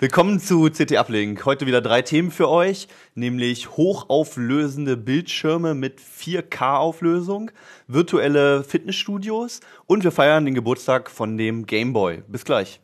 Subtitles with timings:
[0.00, 1.44] Willkommen zu CT Uplink.
[1.44, 7.52] Heute wieder drei Themen für euch, nämlich hochauflösende Bildschirme mit 4K-Auflösung,
[7.86, 12.22] virtuelle Fitnessstudios und wir feiern den Geburtstag von dem Gameboy.
[12.26, 12.80] Bis gleich.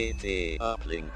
[0.00, 1.10] CT Uplink.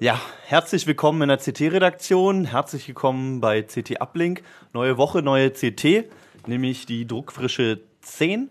[0.00, 2.44] Ja, herzlich willkommen in der CT-Redaktion.
[2.44, 4.42] Herzlich willkommen bei CT Uplink.
[4.74, 6.10] Neue Woche, neue CT,
[6.46, 8.50] nämlich die druckfrische 10.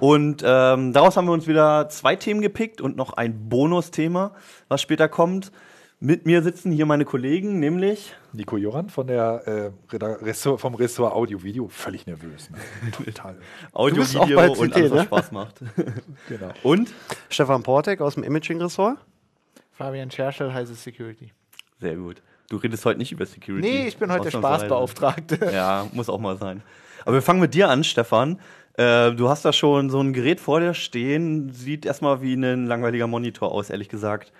[0.00, 4.34] Und ähm, daraus haben wir uns wieder zwei Themen gepickt und noch ein Bonusthema,
[4.66, 5.52] was später kommt.
[6.04, 11.14] Mit mir sitzen hier meine Kollegen, nämlich Nico Joran von der, äh, Ressort, vom Ressort
[11.14, 11.66] Audio Video.
[11.68, 12.50] Völlig nervös.
[12.50, 12.58] Ne?
[13.06, 13.34] Total.
[13.72, 15.04] Audio, Video bei und CT, alles, was ne?
[15.06, 15.60] Spaß macht.
[16.28, 16.52] Genau.
[16.62, 16.92] Und?
[17.30, 18.98] Stefan Portek aus dem Imaging-Ressort.
[19.72, 21.32] Fabian Scherschel, heiße Security.
[21.80, 22.20] Sehr gut.
[22.50, 23.66] Du redest heute nicht über Security.
[23.66, 24.32] Nee, ich bin heute der.
[24.32, 25.38] Spaßbeauftragte.
[25.54, 26.62] Ja, muss auch mal sein.
[27.06, 28.40] Aber wir fangen mit dir an, Stefan.
[28.74, 31.48] Äh, du hast da schon so ein Gerät vor dir stehen.
[31.48, 34.34] Sieht erstmal wie ein langweiliger Monitor aus, ehrlich gesagt.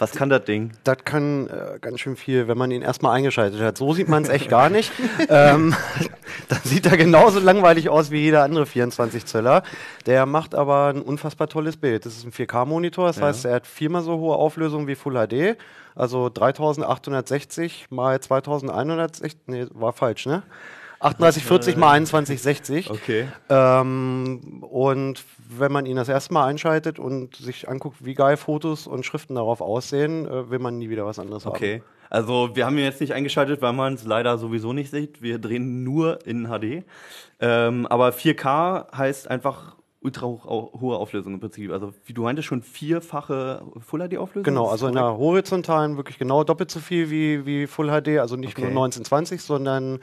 [0.00, 0.72] Was kann das Ding?
[0.82, 3.76] Das kann äh, ganz schön viel, wenn man ihn erstmal eingeschaltet hat.
[3.76, 4.90] So sieht man es echt gar nicht.
[5.28, 5.74] ähm,
[6.48, 9.62] dann sieht er genauso langweilig aus wie jeder andere 24 Zöller.
[10.06, 12.06] Der macht aber ein unfassbar tolles Bild.
[12.06, 13.26] Das ist ein 4K-Monitor, das Ja.
[13.26, 15.58] heißt, er hat viermal so hohe Auflösung wie Full HD.
[15.94, 20.42] Also 3860 mal 2160, nee, war falsch, ne?
[21.00, 22.90] 3840 mal 2160.
[22.90, 23.28] Okay.
[23.48, 25.24] Ähm, und
[25.58, 29.34] wenn man ihn das erste Mal einschaltet und sich anguckt, wie geil Fotos und Schriften
[29.34, 31.82] darauf aussehen, äh, will man nie wieder was anderes Okay.
[32.08, 35.22] Also wir haben ihn jetzt nicht eingeschaltet, weil man es leider sowieso nicht sieht.
[35.22, 36.84] Wir drehen nur in HD.
[37.38, 41.70] Ähm, aber 4K heißt einfach ultra hohe Auflösung im Prinzip.
[41.70, 44.44] Also wie du meintest, schon vierfache Full HD Auflösung.
[44.44, 48.36] Genau, also in der horizontalen wirklich genau doppelt so viel wie, wie Full HD, also
[48.36, 48.62] nicht Okay.
[48.62, 50.00] nur 1920, sondern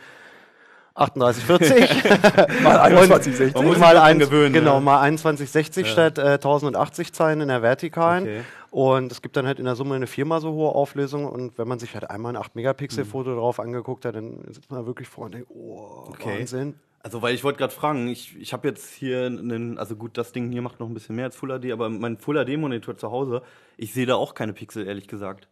[0.97, 4.79] 3840 Mal 21, Man muss sich mal daran ein, gewöhnen, genau, ja.
[4.79, 8.23] mal 2160 statt äh, 1080 Zeilen in der vertikalen.
[8.23, 8.41] Okay.
[8.71, 11.25] Und es gibt dann halt in der Summe eine viermal so hohe Auflösung.
[11.25, 15.07] Und wenn man sich halt einmal ein 8-Megapixel-Foto drauf angeguckt hat, dann sitzt man wirklich
[15.07, 16.39] vor und denkt, oh, Okay.
[16.39, 16.75] Wahnsinn.
[17.03, 20.31] Also, weil ich wollte gerade fragen, ich, ich habe jetzt hier einen, also gut, das
[20.33, 23.11] Ding hier macht noch ein bisschen mehr als Full HD, aber mein Full HD-Monitor zu
[23.11, 23.43] Hause,
[23.77, 25.47] ich sehe da auch keine Pixel, ehrlich gesagt.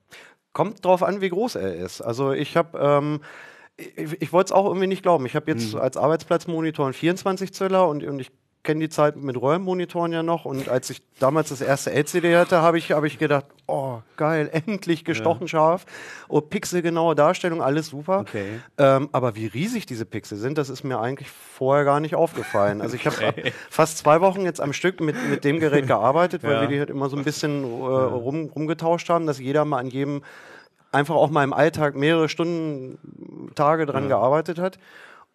[0.53, 2.01] Kommt drauf an, wie groß er ist.
[2.01, 3.22] Also ich habe, ähm,
[3.78, 5.25] ich, ich wollte es auch irgendwie nicht glauben.
[5.25, 5.80] Ich habe jetzt Mhm.
[5.80, 8.31] als Arbeitsplatzmonitor einen 24 Zöller und, und ich
[8.63, 10.46] kenne die Zeit mit Röhrenmonitoren ja noch.
[10.46, 14.50] Und als ich damals das erste LCD hatte, habe ich, hab ich gedacht, oh geil,
[14.66, 15.85] endlich gestochen scharf.
[16.30, 18.22] Oh, pixelgenaue Darstellung, alles super.
[18.22, 18.59] Okay.
[18.80, 22.81] Ähm, aber wie riesig diese Pixel sind, das ist mir eigentlich vorher gar nicht aufgefallen.
[22.81, 23.16] Also ich habe
[23.69, 26.62] fast zwei Wochen jetzt am Stück mit, mit dem Gerät gearbeitet, weil Ja.
[26.62, 29.88] wir die halt immer so ein bisschen äh, rum, rumgetauscht haben, dass jeder mal an
[29.91, 30.24] jedem
[30.95, 32.97] einfach auch mal im Alltag mehrere Stunden,
[33.56, 34.79] Tage dran gearbeitet hat.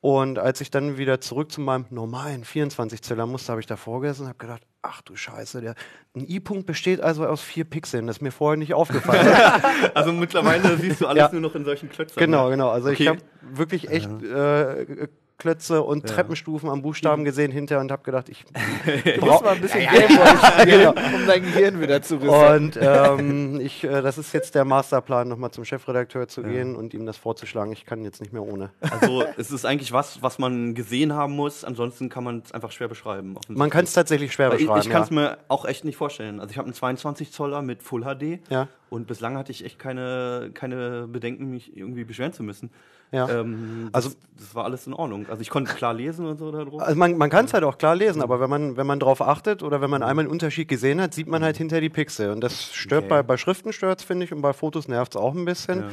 [0.03, 4.23] Und als ich dann wieder zurück zu meinem normalen 24-Zöller musste, habe ich davor gesessen
[4.23, 5.75] und habe gedacht, ach du Scheiße, der,
[6.17, 8.07] ein I-Punkt besteht also aus vier Pixeln.
[8.07, 9.27] Das ist mir vorher nicht aufgefallen.
[9.95, 11.29] Also mittlerweile siehst du alles Ja.
[11.33, 12.19] nur noch in solchen Klötzen.
[12.19, 12.53] Genau, ne?
[12.53, 12.71] genau.
[12.71, 13.03] Also Okay.
[13.03, 15.09] ich habe wirklich echt äh,
[15.41, 18.45] Klötze und Treppenstufen am Buchstaben gesehen hinterher und habe gedacht, ich
[19.21, 22.65] musst mal ein bisschen Gameboy spielen, um dein Gehirn wieder zu resetten.
[22.67, 26.95] und ähm, ich, äh, das ist jetzt der Masterplan, nochmal zum Chefredakteur zu gehen und
[26.95, 27.73] ihm das vorzuschlagen.
[27.73, 28.71] Ich kann jetzt nicht mehr ohne.
[28.81, 32.71] Also es ist eigentlich was, was man gesehen haben muss, ansonsten kann man es einfach
[32.71, 33.35] schwer beschreiben.
[33.49, 34.83] Man kann es tatsächlich schwer Weil ich, beschreiben.
[34.83, 35.15] ich kann es ja.
[35.15, 36.39] mir auch echt nicht vorstellen.
[36.39, 38.69] Also ich habe einen 22 Zoller mit Full HD Ja.
[38.91, 42.71] und bislang hatte ich echt keine, keine Bedenken, mich irgendwie beschweren zu müssen.
[43.13, 43.29] Ja.
[43.29, 45.27] Ähm, das, Also- das war alles in Ordnung.
[45.29, 46.81] Also ich konnte klar lesen und so da drauf.
[46.81, 49.21] Also man, man kann es halt auch klar lesen, aber wenn man, wenn man drauf
[49.21, 52.31] achtet oder wenn man einmal einen Unterschied gesehen hat, sieht man halt hinter die Pixel.
[52.31, 53.09] Und das stört Okay.
[53.11, 55.85] bei, bei Schriften stört finde ich, und bei Fotos nervt es auch ein bisschen.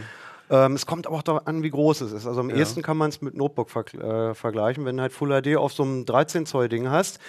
[0.49, 2.25] Ähm, es kommt aber auch darauf an, wie groß es ist.
[2.25, 4.85] Also am ehesten kann man es mit Notebook verg äh, vergleichen.
[4.85, 7.19] Wenn du halt Full HD auf so einem 13 Zoll Ding hast,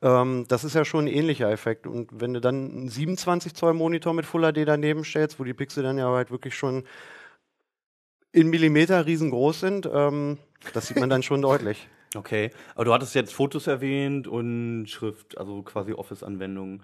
[0.00, 1.86] ähm, das ist ja schon ein ähnlicher Effekt.
[1.86, 5.52] Und wenn du dann einen 27 Zoll Monitor mit Full HD daneben stellst, wo die
[5.52, 6.84] Pixel dann ja halt wirklich schon
[8.32, 10.38] in Millimeter riesengroß sind, ähm,
[10.72, 11.88] das sieht man dann schon deutlich.
[12.14, 16.82] Okay, aber du hattest jetzt Fotos erwähnt und Schrift, also quasi Office-Anwendungen.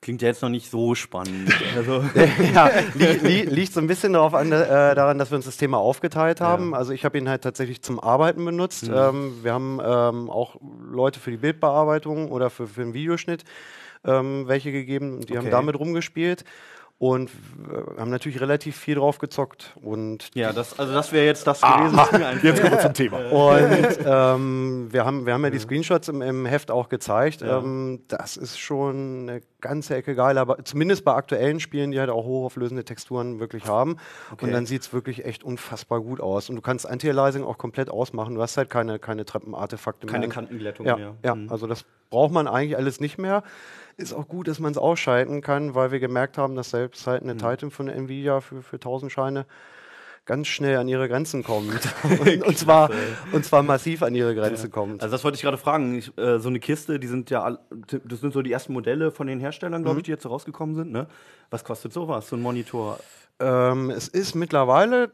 [0.00, 1.52] Klingt ja jetzt noch nicht so spannend.
[1.76, 2.04] Also,
[2.54, 5.56] ja, li li liegt so ein bisschen darauf an, äh, daran, dass wir uns das
[5.56, 6.76] Thema aufgeteilt haben.
[6.76, 8.84] Also ich habe ihn halt tatsächlich zum Arbeiten benutzt.
[8.88, 13.42] Ähm, wir haben ähm, auch Leute für die Bildbearbeitung oder für, für den Videoschnitt
[14.04, 15.50] ähm, welche gegeben und die haben Okay.
[15.50, 16.44] damit rumgespielt.
[17.00, 19.76] Und äh, haben natürlich relativ viel drauf gezockt.
[19.80, 21.96] Und Ja, das, also das wäre jetzt das gewesen.
[21.96, 22.42] was mir einfällt.
[22.42, 23.18] Jetzt kommen wir zum Thema.
[23.30, 27.40] und ähm, wir, haben, wir haben ja die Screenshots im, im Heft auch gezeigt.
[27.42, 32.10] Ähm, das ist schon eine ganze Ecke geil, aber zumindest bei aktuellen Spielen, die halt
[32.10, 33.96] auch hochauflösende Texturen wirklich haben.
[34.40, 36.48] Und dann sieht es wirklich echt unfassbar gut aus.
[36.50, 38.34] Und du kannst Anti-Aliasing auch komplett ausmachen.
[38.34, 40.12] Du hast halt keine, keine Treppenartefakte mehr.
[40.12, 41.14] Keine Kantenglättung ja, mehr.
[41.24, 41.50] Ja, Mhm.
[41.50, 43.44] also das braucht man eigentlich alles nicht mehr.
[43.98, 47.22] Ist auch gut, dass man es ausschalten kann, weil wir gemerkt haben, dass selbst halt
[47.24, 47.30] Mhm.
[47.30, 49.44] eine Titan von Nvidia für, für 1000 Scheine
[50.24, 51.72] ganz schnell an ihre Grenzen kommt.
[52.20, 52.90] und, und, zwar,
[53.32, 55.02] und zwar massiv an ihre Grenze kommt.
[55.02, 55.98] Also das wollte ich gerade fragen.
[55.98, 57.58] Ich, äh, so eine Kiste, die sind ja, all,
[58.04, 59.84] das sind so die ersten Modelle von den Herstellern, Mhm.
[59.86, 60.92] glaube ich, die jetzt so rausgekommen sind.
[60.92, 61.08] Ne?
[61.50, 63.00] Was kostet sowas, so ein Monitor?
[63.40, 65.10] Ähm, es ist mittlerweile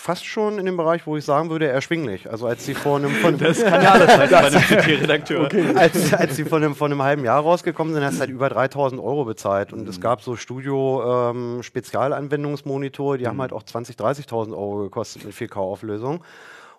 [0.00, 2.30] fast schon in dem Bereich, wo ich sagen würde, erschwinglich.
[2.30, 5.50] Also als sie vor einem, von, Das kann ja alles sein bei einem CT-Redakteur.
[5.76, 8.48] als, als sie von einem, von einem halben Jahr rausgekommen sind, hast du halt über
[8.48, 9.74] 3000 Euro bezahlt.
[9.74, 16.24] Und es gab so Studio-Spezialanwendungsmonitore, die haben halt auch 20.000, 30.000 Euro gekostet mit 4K-Auflösung.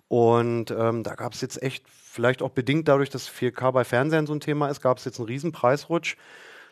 [0.07, 4.25] Und ähm, da gab es jetzt echt, vielleicht auch bedingt dadurch, dass 4K bei Fernsehern
[4.25, 6.15] so ein Thema ist, gab es jetzt einen riesen Preisrutsch.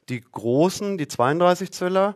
[0.10, 2.16] Die großen, die 32 Zöller,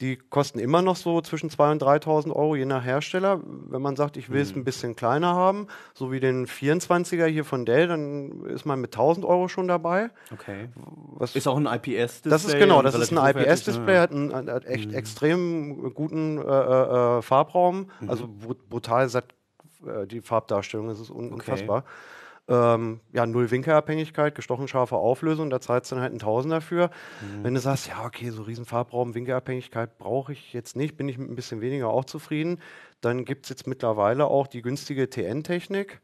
[0.00, 3.40] die kosten immer noch so zwischen 2.000 und 3.000 Euro, je nach Hersteller.
[3.44, 7.44] Wenn man sagt, ich will es ein bisschen kleiner haben, so wie den 24er hier
[7.44, 10.10] von Dell, dann ist man mit 1.000 Euro schon dabei.
[10.32, 10.68] Okay.
[11.14, 12.30] Was Ist auch ein IPS-Display.
[12.30, 17.22] das ist genau, das ist ein IPS-Display, hat, einen, hat echt extrem guten äh, äh,
[17.22, 19.26] Farbraum, also bru- brutal satt
[19.86, 21.84] äh, die Farbdarstellung, das ist un unfassbar.
[22.48, 26.90] Ähm, ja, null Winkelabhängigkeit, gestochen scharfe Auflösung, da zahlst du dann halt einen Tausender für.
[27.42, 31.18] Wenn du sagst, ja, okay, so riesen Farbraum, Winkelabhängigkeit brauche ich jetzt nicht, bin ich
[31.18, 32.58] mit ein bisschen weniger auch zufrieden.
[33.00, 36.00] Dann gibt es jetzt mittlerweile auch die günstige TN-Technik.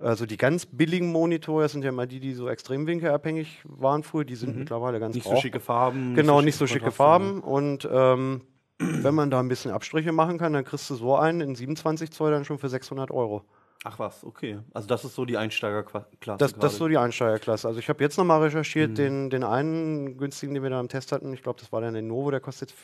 [0.00, 4.02] Also die ganz billigen Monitore, das sind ja mal die, die so extrem winkelabhängig waren
[4.02, 6.14] früher, die sind mittlerweile ganz Nicht so schicke Farben.
[6.14, 7.40] Genau, nicht so schicke Farben.
[7.40, 8.42] Und ähm,
[8.78, 12.10] wenn man da ein bisschen Abstriche machen kann, dann kriegst du so einen in 27
[12.10, 13.44] Zoll dann schon für 600 Euro.
[13.84, 14.58] Ach was, okay.
[14.74, 16.38] Also das ist so die Einsteigerklasse.
[16.38, 17.68] Das, das ist so die Einsteigerklasse.
[17.68, 18.94] Also ich habe jetzt nochmal recherchiert, Mhm.
[18.94, 21.92] den, den einen günstigen, den wir da im Test hatten, ich glaube, das war der
[21.92, 22.80] Lenovo, der kostet jetzt,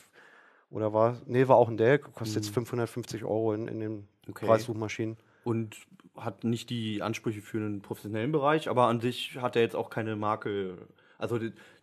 [0.71, 4.06] oder war, nee, war auch ein Dell, kostet jetzt 550 Euro in, in den Mhm.
[4.31, 4.47] Okay.
[4.47, 5.17] Preissuchmaschinen.
[5.43, 5.77] Und
[6.17, 9.91] hat nicht die Ansprüche für einen professionellen Bereich, aber an sich hat er jetzt auch
[9.91, 10.77] keine Marke.
[11.19, 11.39] Also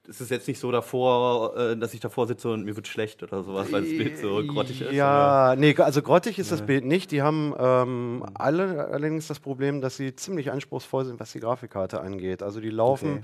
[0.07, 3.21] es ist jetzt nicht so davor, äh, dass ich davor sitze und mir wird schlecht
[3.23, 4.87] oder sowas, weil das Bild so grottig ist.
[4.87, 4.95] oder?
[4.95, 7.11] Ja, nee, also grottig ist das Bild nicht.
[7.11, 12.01] Die haben ähm, alle allerdings das Problem, dass sie ziemlich anspruchsvoll sind, was die Grafikkarte
[12.01, 12.41] angeht.
[12.43, 13.23] Also die laufen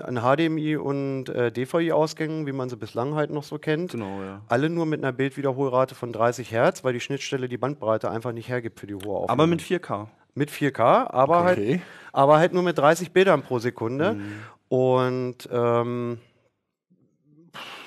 [0.00, 3.90] an HDMI und äh, DVI-Ausgängen, wie man sie bislang halt noch so kennt.
[3.92, 4.40] Genau, ja.
[4.48, 8.48] Alle nur mit einer Bildwiederholrate von 30 Hertz, weil die Schnittstelle die Bandbreite einfach nicht
[8.48, 9.30] hergibt für die hohe Auflösung.
[9.30, 10.06] Aber mit 4K.
[10.34, 11.82] mit 4K, aber, halt, Okay.
[12.12, 14.14] aber halt nur mit 30 Bildern pro Sekunde.
[14.14, 14.32] Mhm.
[14.72, 16.18] Und ähm,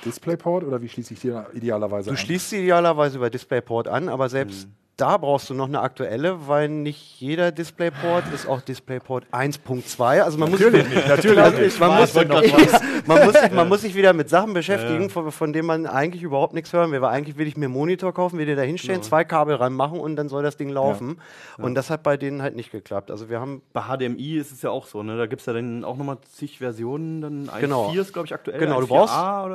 [0.06, 2.18] DisplayPort oder wie schließe ich die idealerweise Du an?
[2.18, 6.70] schließt sie idealerweise über DisplayPort an, aber selbst da brauchst du noch eine aktuelle, weil
[6.70, 10.22] nicht jeder DisplayPort ist auch DisplayPort 1.2.
[10.22, 11.80] Also man Natürlich muss nicht, natürlich nicht.
[11.80, 12.14] Man, muss,
[13.06, 16.24] man, muss sich, man muss sich wieder mit Sachen beschäftigen, von, von denen man eigentlich
[16.24, 17.02] überhaupt nichts hören will.
[17.02, 20.00] Weil eigentlich will ich mir einen Monitor kaufen, will dir da hinstellen, zwei Kabel ranmachen
[20.00, 21.20] und dann soll das Ding laufen.
[21.58, 23.12] Und das hat bei denen halt nicht geklappt.
[23.12, 25.18] Also wir haben Bei HDMI ist es ja auch so, ne?
[25.18, 27.22] Da gibt es ja dann auch nochmal zig Versionen.
[27.22, 27.92] Dann 1.4 Genau.
[27.92, 28.60] ist, glaube ich, aktuell.
[28.60, 29.14] Genau, du 1.4a brauchst,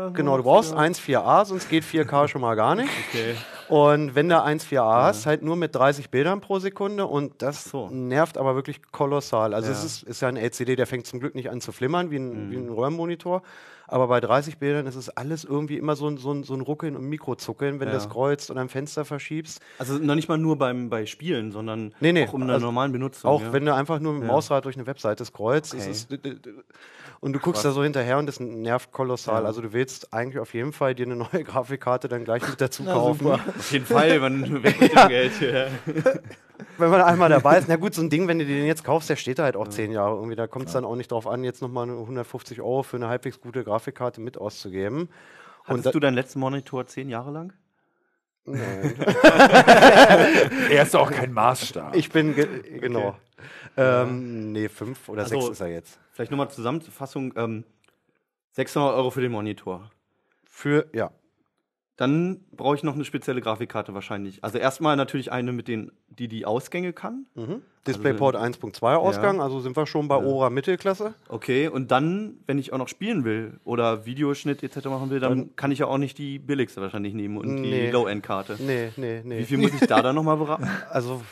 [0.09, 0.13] so.
[0.13, 2.91] genau, du brauchst 1.4a, sonst geht 4K schon mal gar nicht.
[3.09, 3.37] Okay.
[3.69, 7.89] Und wenn du 1.4a hast, halt nur mit 30 Bildern pro Sekunde und das so.
[7.91, 9.55] nervt aber wirklich kolossal.
[9.55, 9.87] Also es Ja.
[9.87, 12.47] ist, ist ja ein LCD, der fängt zum Glück nicht an zu flimmern wie ein,
[12.49, 12.51] Mhm.
[12.51, 13.43] wie ein Röhrenmonitor,
[13.87, 16.61] aber bei 30 Bildern ist es alles irgendwie immer so ein, so ein, so ein
[16.61, 17.93] Ruckeln und Mikrozuckeln, wenn Ja.
[17.95, 19.61] du das kreuzt und am Fenster verschiebst.
[19.79, 22.93] Also noch nicht mal nur beim, bei Spielen, sondern Nee, nee, auch um also normalen
[22.93, 23.31] Benutzung.
[23.31, 23.53] Auch ja.
[23.53, 24.27] wenn du einfach nur mit dem.
[24.29, 25.91] Mausrad durch eine Webseite scrollst, Okay.
[25.91, 26.21] ist es,
[27.21, 29.43] und du guckst da so hinterher und das nervt kolossal.
[29.43, 29.47] Ja.
[29.47, 32.83] Also du willst eigentlich auf jeden Fall dir eine neue Grafikkarte dann gleich mit dazu
[32.87, 33.19] Na, kaufen.
[33.25, 33.41] super.
[33.59, 35.41] Auf jeden Fall, man weg mit dem Geld.
[35.41, 35.67] Ja.
[36.79, 37.69] wenn man einmal dabei ist.
[37.69, 39.69] Na gut, so ein Ding, wenn du den jetzt kaufst, der steht da halt auch
[39.69, 40.37] zehn Jahre irgendwie.
[40.37, 43.41] Da kommt es dann auch nicht drauf an, jetzt nochmal 150 Euro für eine halbwegs
[43.41, 45.09] gute Grafikkarte mit auszugeben.
[45.65, 47.53] Hattest da- du deinen letzten Monitor zehn Jahre lang?
[48.47, 48.95] Nein.
[50.71, 51.95] Er ist auch kein Maßstab.
[51.95, 52.47] ich bin, ge
[52.81, 53.15] genau.
[53.77, 55.99] Ähm, nee, fünf oder Also- sechs ist er jetzt.
[56.13, 57.33] Vielleicht nochmal Zusammenfassung.
[57.37, 57.65] Ähm,
[58.53, 59.91] 600 Euro für den Monitor.
[60.45, 61.11] Für, ja.
[61.97, 64.43] Dann brauche ich noch eine spezielle Grafikkarte wahrscheinlich.
[64.43, 67.27] Also erstmal natürlich eine, mit den, die die Ausgänge kann.
[67.35, 67.61] Mhm.
[67.87, 71.15] DisplayPort 1.2 Ausgang, also sind wir schon bei oberer Mittelklasse.
[71.29, 74.87] Okay, und dann, wenn ich auch noch spielen will oder Videoschnitt etc.
[74.87, 77.91] machen will, dann kann ich ja auch nicht die billigste wahrscheinlich nehmen und die Nee.
[77.91, 78.57] Low-End-Karte.
[78.61, 79.39] Nee, nee, nee.
[79.39, 80.69] Wie viel muss ich da dann nochmal beraten?
[80.91, 81.23] Also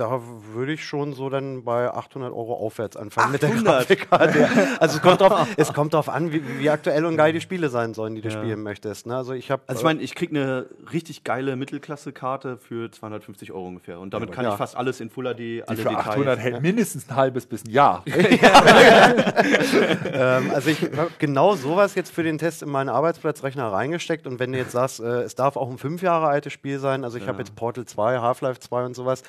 [0.00, 0.20] da
[0.52, 3.88] würde ich schon so dann bei 800 Euro aufwärts anfangen 800?
[3.88, 4.48] mit der Grafikkarte.
[4.80, 7.68] Also es kommt drauf, es kommt drauf an, wie, wie aktuell und geil die Spiele
[7.68, 8.38] sein sollen, die du Ja.
[8.40, 9.06] spielen möchtest.
[9.06, 9.16] Ne?
[9.16, 13.66] Also ich habe Also ich meine, ich krieg eine richtig geile Mittelklasse-Karte für 250 Euro
[13.66, 13.98] ungefähr.
[13.98, 14.52] Und damit kann Ja.
[14.52, 16.06] ich fast alles in Full HD, Die alle für Details.
[16.06, 18.04] 800 hält mindestens ein halbes bis ein Jahr.
[20.12, 24.38] ähm, also ich habe genau sowas jetzt für den Test in meinen Arbeitsplatzrechner reingesteckt und
[24.38, 27.18] wenn du jetzt sagst, äh, es darf auch ein fünf Jahre altes Spiel sein, also
[27.18, 29.22] ich habe jetzt Portal 2, Half-Life 2 und sowas,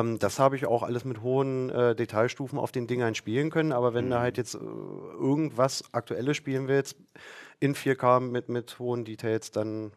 [0.00, 3.72] ähm, das habe ich auch alles mit hohen äh, Detailstufen auf den Dingern spielen können,
[3.72, 6.96] aber wenn du halt jetzt äh, irgendwas Aktuelles spielen willst,
[7.60, 9.92] in 4K mit, mit hohen Details, dann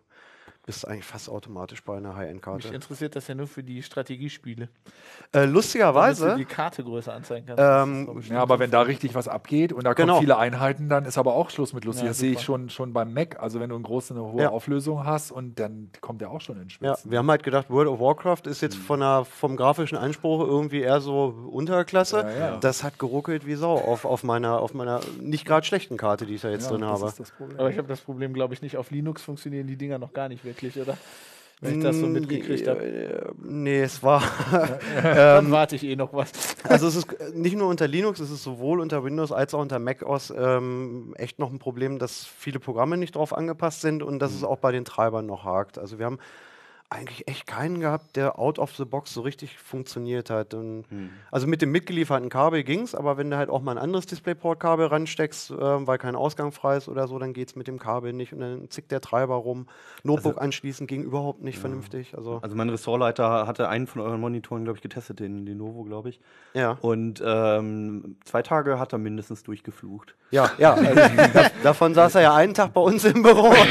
[0.67, 2.67] bist du eigentlich fast automatisch bei einer Mich High-End-Karte.
[2.67, 4.65] interessiert das ja nur für die Strategiespiele.
[4.65, 4.67] Äh,
[5.31, 7.63] Damit du lustigerweise, die Karte größer anzeigen kannst.
[7.63, 10.19] Ähm, Ja, aber wenn da richtig was abgeht und da kommen Genau.
[10.19, 12.03] viele Einheiten, dann ist aber auch Schluss mit lustig.
[12.03, 13.39] Ja, das sehe ich schon, schon beim Mac.
[13.39, 14.49] Also wenn du eine große, eine hohe Ja.
[14.49, 17.11] Auflösung hast und dann kommt der auch schon in Ja, Schwitzen.
[17.11, 20.81] wir haben halt gedacht, World of Warcraft ist jetzt von der, vom grafischen Anspruch irgendwie
[20.81, 22.19] eher so Unterklasse.
[22.21, 22.57] Ja, ja.
[22.57, 26.35] Das hat geruckelt wie Sau auf, auf, meiner, auf meiner nicht gerade schlechten Karte, die
[26.35, 27.07] ich da jetzt Ja, drin das habe.
[27.07, 27.57] ist das Problem.
[27.59, 28.75] aber ich habe das Problem, glaube ich, nicht.
[28.75, 30.97] Auf Linux funktionieren die Dinger noch gar nicht wirklich, oder?
[31.59, 32.83] Wenn ich das so Mm, mitgekriegt habe.
[32.83, 34.21] äh, Nee, es war.
[35.03, 36.31] Dann warte ich eh noch was.
[36.63, 39.59] Also, es ist äh, nicht nur unter Linux, es ist sowohl unter Windows als auch
[39.61, 44.03] unter Mac OS ähm, echt noch ein Problem, dass viele Programme nicht drauf angepasst sind
[44.03, 45.79] und dass es auch bei den Treibern noch hakt.
[45.79, 46.19] Also, wir haben
[46.89, 50.53] eigentlich echt keinen gehabt, der out of the box so richtig funktioniert hat.
[50.53, 50.85] Und
[51.31, 54.05] Also mit dem mitgelieferten Kabel ging es, aber wenn du halt auch mal ein anderes
[54.05, 57.77] DisplayPort-Kabel ransteckst, ähm, weil kein Ausgang frei ist oder so, dann geht es mit dem
[57.77, 59.67] Kabel nicht und dann zickt der Treiber rum.
[60.03, 62.15] Notebook anschließen ging überhaupt nicht vernünftig.
[62.15, 66.07] Also, Also mein Ressortleiter hatte einen von euren Monitoren, glaube ich, getestet, den Lenovo, glaube
[66.09, 66.21] ich.
[66.53, 66.77] ja.
[66.79, 70.15] Und ähm, zwei Tage hat er mindestens durchgeflucht.
[70.31, 70.73] Ja, ja.
[70.87, 71.01] Also,
[71.33, 73.53] da, davon saß er ja einen Tag bei uns im Büro.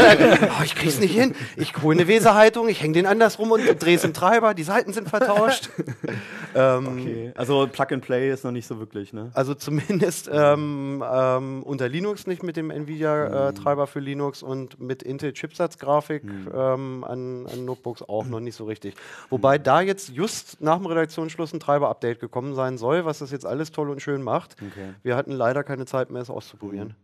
[0.58, 1.34] Oh, ich krieg's nicht hin.
[1.56, 5.08] Ich hole eine Weserhaltung, ich hänge den andersrum und es im Treiber, die Seiten sind
[5.08, 5.70] vertauscht.
[6.54, 7.32] ähm, Okay.
[7.36, 9.30] Also Plug and Play ist noch nicht so wirklich, ne?
[9.34, 16.22] Also zumindest ähm, ähm, unter Linux nicht mit dem Nvidia-Treiber für Linux und mit Intel-Chipsatzgrafik
[16.24, 18.94] ähm, an, an Notebooks auch noch nicht so richtig.
[19.30, 23.46] Wobei da jetzt just nach dem Redaktionsschluss ein Treiber-Update gekommen sein soll, was das jetzt
[23.46, 24.56] alles toll und schön macht.
[24.60, 24.94] Okay.
[25.02, 26.94] Wir hatten leider keine Zeit mehr, es auszuprobieren.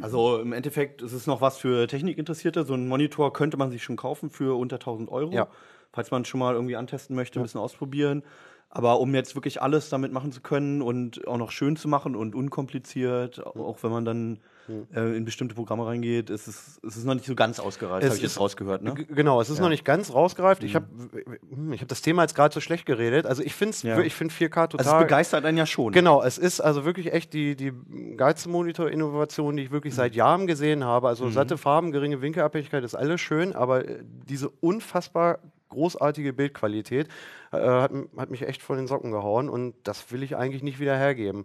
[0.00, 2.64] Also im Endeffekt ist es noch was für Technikinteressierte.
[2.64, 5.32] So einen Monitor könnte man sich schon kaufen für unter 1000 Euro.
[5.32, 5.48] Ja.
[5.92, 8.22] Falls man schon mal irgendwie antesten möchte, ein bisschen ausprobieren.
[8.68, 12.16] Aber um jetzt wirklich alles damit machen zu können und auch noch schön zu machen
[12.16, 14.40] und unkompliziert, auch wenn man dann
[14.94, 18.14] äh, in bestimmte Programme reingeht, ist es, ist es noch nicht so ganz ausgereift, habe
[18.16, 18.82] ich jetzt ist- rausgehört.
[18.82, 18.94] Ne?
[18.94, 20.62] Genau, es ist noch nicht ganz rausgereift.
[20.64, 20.86] Ich habe
[21.72, 23.26] ich hab das Thema jetzt gerade so schlecht geredet.
[23.26, 24.00] Also ich finde Ja.
[24.00, 24.86] ich find 4K total...
[24.86, 25.92] Also es begeistert einen ja schon.
[25.92, 27.72] Genau, es ist also wirklich echt die, die
[28.16, 31.08] geilste Monitor-Innovation, die ich wirklich seit Jahren gesehen habe.
[31.08, 33.82] Also satte Farben, geringe Winkelabhängigkeit ist alles schön, aber
[34.28, 37.08] diese unfassbar großartige Bildqualität
[37.52, 40.78] äh, hat, hat mich echt von den Socken gehauen und das will ich eigentlich nicht
[40.80, 41.44] wieder hergeben.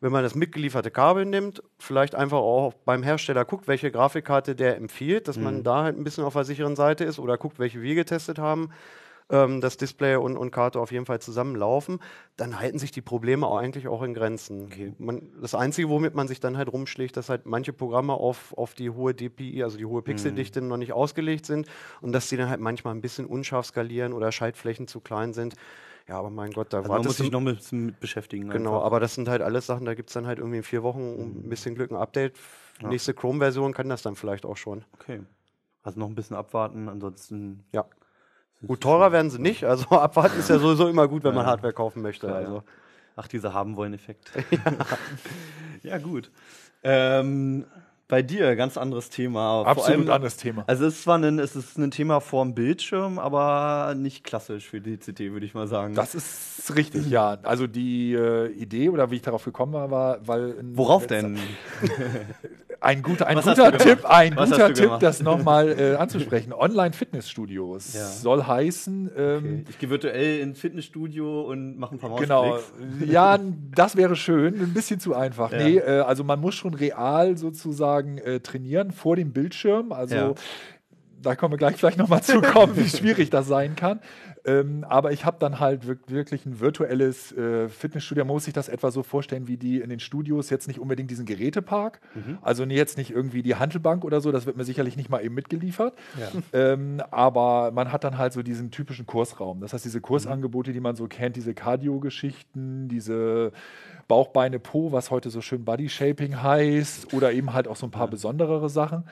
[0.00, 4.76] Wenn man das mitgelieferte Kabel nimmt, vielleicht einfach auch beim Hersteller guckt, welche Grafikkarte der
[4.76, 7.82] empfiehlt, dass man da halt ein bisschen auf der sicheren Seite ist oder guckt, welche
[7.82, 8.70] wir getestet haben
[9.30, 12.00] ähm, dass Display und, und Karte auf jeden Fall zusammenlaufen,
[12.36, 14.68] dann halten sich die Probleme auch eigentlich auch in Grenzen.
[14.98, 18.74] Man, das Einzige, womit man sich dann halt rumschlägt, dass halt manche Programme auf, auf
[18.74, 21.66] die hohe DPI, also die hohe Pixeldichte, noch nicht ausgelegt sind
[22.00, 25.54] und dass die dann halt manchmal ein bisschen unscharf skalieren oder Schaltflächen zu klein sind.
[26.08, 28.48] Ja, aber mein Gott, da Also man muss wartest sich noch ein bisschen mit beschäftigen.
[28.48, 28.86] Genau, einfach.
[28.86, 31.00] aber das sind halt alles Sachen, da gibt es dann halt irgendwie in vier Wochen
[31.00, 32.34] ein bisschen Glück ein Update.
[32.80, 34.84] Nächste Chrome-Version kann das dann vielleicht auch schon.
[34.94, 35.20] Okay.
[35.82, 37.64] Also noch ein bisschen abwarten, ansonsten.
[37.72, 37.84] Ja.
[38.66, 39.64] Gut, teurer werden sie nicht.
[39.64, 42.26] Also abwarten ist ja sowieso immer gut, wenn man Hardware kaufen möchte.
[42.26, 42.54] Ja, Also.
[42.56, 42.62] ja.
[43.16, 44.30] Ach, dieser haben wollen Effekt.
[45.82, 45.98] ja.
[45.98, 46.30] gut.
[46.84, 47.66] Ähm,
[48.08, 49.62] bei dir ganz anderes Thema.
[49.64, 50.64] Absolut allem- anderes Thema.
[50.66, 54.80] Also es ist zwar ein, es ist ein Thema vorm Bildschirm, aber nicht klassisch für
[54.80, 55.94] die CT, würde ich mal sagen.
[55.94, 57.38] Das ist richtig, ja.
[57.42, 61.38] Also die äh, Idee oder wie ich darauf gekommen war, war, weil Worauf denn?
[62.80, 66.52] Ein guter, ein Was guter Tipp, ein Was guter Tipp, das nochmal äh, anzusprechen.
[66.52, 68.06] Online-Fitnessstudios Ja.
[68.06, 69.64] soll heißen, ähm, Okay.
[69.70, 72.72] Ich gehe virtuell ins Fitnessstudio und mache ein paar Genau, Mausklicks.
[73.12, 73.38] ja,
[73.74, 75.50] das wäre schön, ein bisschen zu einfach.
[75.52, 75.58] Ja.
[75.58, 79.90] Nee, äh, also man muss schon real sozusagen äh, trainieren vor dem Bildschirm.
[79.92, 80.34] Also Ja.
[81.22, 84.00] Da kommen wir gleich vielleicht nochmal zu kommen, wie schwierig das sein kann.
[84.44, 88.24] Ähm, aber ich habe dann halt wirk- wirklich ein virtuelles äh, Fitnessstudio.
[88.24, 91.26] Muss sich das etwa so vorstellen, wie die in den Studios jetzt nicht unbedingt diesen
[91.26, 92.00] Gerätepark.
[92.40, 95.22] Also nee, jetzt nicht irgendwie die Handelbank oder so, das wird mir sicherlich nicht mal
[95.24, 95.94] eben mitgeliefert.
[96.52, 99.60] Ähm, aber man hat dann halt so diesen typischen Kursraum.
[99.60, 103.52] Das heißt, diese Kursangebote, die man so kennt, diese Cardio-Geschichten, diese
[104.06, 107.86] Bauch, Beine, Po, was heute so schön Body Shaping heißt, oder eben halt auch so
[107.86, 109.04] ein paar besonderere Sachen.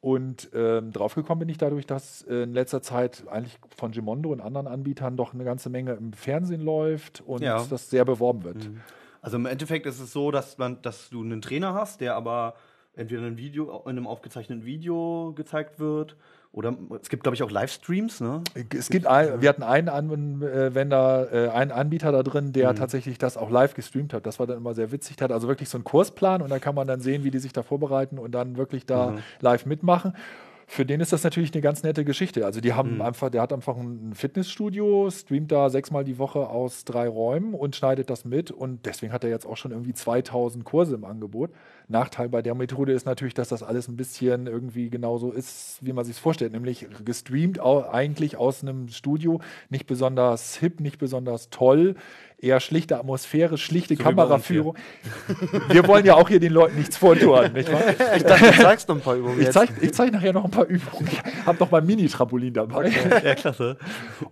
[0.00, 4.40] Und ähm, draufgekommen bin ich dadurch, dass äh, in letzter Zeit eigentlich von Gimondo und
[4.40, 7.64] anderen Anbietern doch eine ganze Menge im Fernsehen läuft und Ja.
[7.68, 8.70] das sehr beworben wird.
[9.22, 12.54] Also im Endeffekt ist es so, dass, man, dass du einen Trainer hast, der aber
[12.94, 16.16] entweder in einem, Video, in einem aufgezeichneten Video gezeigt wird
[16.52, 18.42] oder es gibt, glaube ich, auch Livestreams, ne?
[18.76, 23.36] Es gibt ein, wir hatten einen Anwender, äh, einen Anbieter da drin, der tatsächlich das
[23.36, 24.26] auch live gestreamt hat.
[24.26, 25.16] Das war dann immer sehr witzig.
[25.16, 27.38] Der hat also wirklich so einen Kursplan und da kann man dann sehen, wie die
[27.38, 30.14] sich da vorbereiten und dann wirklich da live mitmachen.
[30.70, 32.44] Für den ist das natürlich eine ganz nette Geschichte.
[32.44, 36.84] Also die haben einfach, der hat einfach ein Fitnessstudio, streamt da sechsmal die Woche aus
[36.84, 40.66] drei Räumen und schneidet das mit und deswegen hat er jetzt auch schon irgendwie 2000
[40.66, 41.52] Kurse im Angebot.
[41.88, 45.92] Nachteil bei der Methode ist natürlich, dass das alles ein bisschen irgendwie genauso ist, wie
[45.92, 49.40] man sich es vorstellt, nämlich gestreamt eigentlich aus einem Studio,
[49.70, 51.94] nicht besonders hip, nicht besonders toll,
[52.40, 54.76] eher schlichte Atmosphäre, schlichte So Kameraführung.
[55.70, 57.82] Wir wollen ja auch hier den Leuten nichts vortun, nicht wahr?
[58.16, 60.66] Ich dachte, du zeigst noch ein paar Übungen Ich zeige zeig nachher noch ein paar
[60.66, 61.08] Übungen.
[61.10, 62.92] Ich habe noch mein Mini-Trampolin dabei.
[63.24, 63.76] Ja, klasse.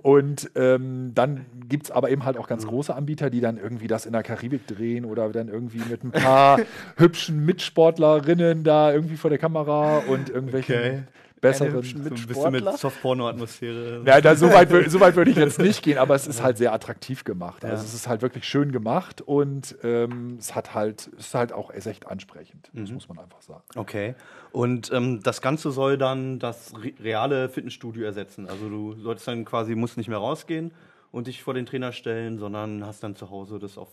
[0.02, 3.88] Und ähm, dann gibt es aber eben halt auch ganz große Anbieter, die dann irgendwie
[3.88, 6.60] das in der Karibik drehen oder dann irgendwie mit ein paar
[6.96, 11.02] hübschen Mitsportlerinnen da irgendwie vor der Kamera und irgendwelchen Okay.
[11.40, 11.72] besseren.
[11.74, 14.02] hübschen So ein bisschen mit Softporno-Atmosphäre.
[14.04, 16.58] Ja, da, so, weit, so weit würde ich jetzt nicht gehen, aber es ist halt
[16.58, 17.64] sehr attraktiv gemacht.
[17.64, 17.82] Also Ja.
[17.82, 21.70] es ist halt wirklich schön gemacht und ähm, es hat halt, es ist halt auch
[21.72, 22.70] echt ansprechend.
[22.72, 23.62] Das muss man einfach sagen.
[23.74, 24.14] Okay.
[24.52, 28.48] Und ähm, das Ganze soll dann das re reale Fitnessstudio ersetzen.
[28.48, 30.72] Also du solltest dann quasi, musst nicht mehr rausgehen
[31.12, 33.88] und dich vor den Trainer stellen, sondern hast dann zu Hause das auf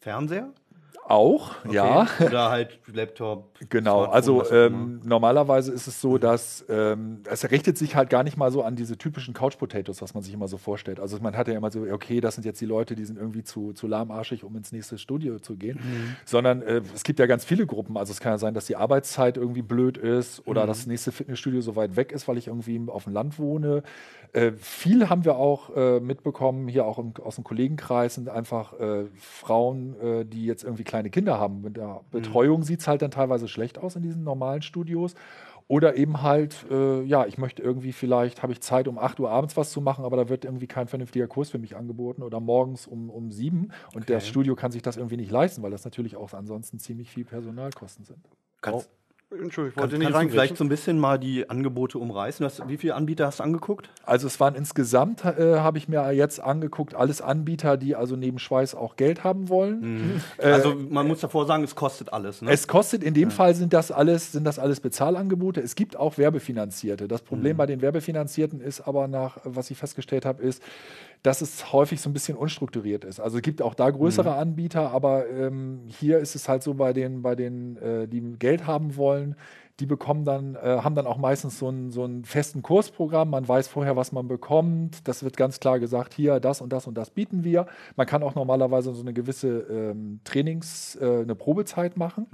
[0.00, 0.50] Fernseher.
[1.04, 1.74] Auch, Okay.
[1.74, 2.06] ja.
[2.20, 3.50] Oder halt Laptop.
[3.68, 8.22] Genau, Smartphone, also ähm, normalerweise ist es so, dass ähm, es richtet sich halt gar
[8.22, 11.00] nicht mal so an diese typischen Couch Potatoes, was man sich immer so vorstellt.
[11.00, 13.42] Also man hat ja immer so, okay, das sind jetzt die Leute, die sind irgendwie
[13.42, 15.78] zu, zu lahmarschig, um ins nächste Studio zu gehen,
[16.24, 17.96] sondern äh, es gibt ja ganz viele Gruppen.
[17.96, 21.60] Also es kann ja sein, dass die Arbeitszeit irgendwie blöd ist oder das nächste Fitnessstudio
[21.60, 23.82] so weit weg ist, weil ich irgendwie auf dem Land wohne.
[24.32, 28.78] Äh, viel haben wir auch äh, mitbekommen, hier auch im, aus dem Kollegenkreis, sind einfach
[28.80, 31.62] äh, Frauen, äh, die jetzt irgendwie kleine Kinder haben.
[31.62, 35.14] Mit der Betreuung sieht es halt dann teilweise schlecht aus in diesen normalen Studios.
[35.68, 39.30] Oder eben halt, äh, ja, ich möchte irgendwie vielleicht, habe ich Zeit, um 8 Uhr
[39.30, 42.40] abends was zu machen, aber da wird irgendwie kein vernünftiger Kurs für mich angeboten oder
[42.40, 45.84] morgens um, um 7 und das Studio kann sich das irgendwie nicht leisten, weil das
[45.84, 48.18] natürlich auch ansonsten ziemlich viel Personalkosten sind.
[48.60, 48.90] Kannst,
[49.40, 52.44] Entschuldigung, ich kannst, wollte nicht kannst du vielleicht so ein bisschen mal die Angebote umreißen?
[52.44, 53.88] Hast, wie viele Anbieter hast du angeguckt?
[54.04, 58.38] Also es waren insgesamt, äh, habe ich mir jetzt angeguckt, alles Anbieter, die also neben
[58.38, 60.22] Schweiß auch Geld haben wollen.
[60.38, 62.42] Äh, also man muss davor sagen, es kostet alles.
[62.42, 62.50] Ne?
[62.50, 65.60] Es kostet, in dem Fall sind das alles, sind das alles Bezahlangebote.
[65.60, 67.08] Es gibt auch Werbefinanzierte.
[67.08, 70.62] Das Problem bei den Werbefinanzierten ist aber nach, was ich festgestellt habe, ist,
[71.22, 73.20] dass es häufig so ein bisschen unstrukturiert ist.
[73.20, 76.92] Also es gibt auch da größere Anbieter, aber ähm, hier ist es halt so bei
[76.92, 79.36] den, bei den, äh, die Geld haben wollen,
[79.80, 83.30] die bekommen dann, äh, haben dann auch meistens so einen, so einen festen Kursprogramm.
[83.30, 85.08] Man weiß vorher, was man bekommt.
[85.08, 87.66] Das wird ganz klar gesagt, hier, das und das und das bieten wir.
[87.96, 92.26] Man kann auch normalerweise so eine gewisse ähm, Trainings-, äh, eine Probezeit machen.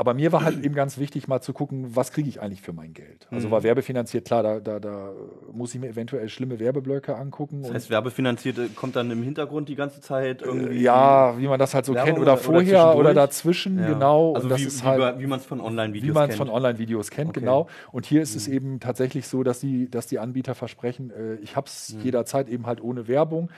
[0.00, 2.72] Aber mir war halt eben ganz wichtig, mal zu gucken, was kriege ich eigentlich für
[2.72, 3.28] mein Geld.
[3.30, 5.12] Also war werbefinanziert, klar, da, da, da
[5.52, 7.60] muss ich mir eventuell schlimme Werbeblöcke angucken.
[7.62, 10.80] Das heißt, Werbefinanzierte kommt dann im Hintergrund die ganze Zeit irgendwie.
[10.80, 13.88] ja, wie man das halt so Werbung kennt, oder oder- vorher oder, dazwischen, Ja.
[13.92, 14.32] genau.
[14.32, 16.48] Also wie, wie, halt, wie man es von Online-Videos wie man es kennt.
[16.48, 17.40] von Online-Videos kennt, Okay.
[17.40, 17.44] Mhm.
[17.44, 17.66] genau.
[17.92, 21.56] Und hier ist es eben tatsächlich so, dass die, dass die Anbieter versprechen, äh, ich
[21.56, 22.00] habe es Mhm.
[22.04, 23.50] jederzeit eben halt ohne Werbung.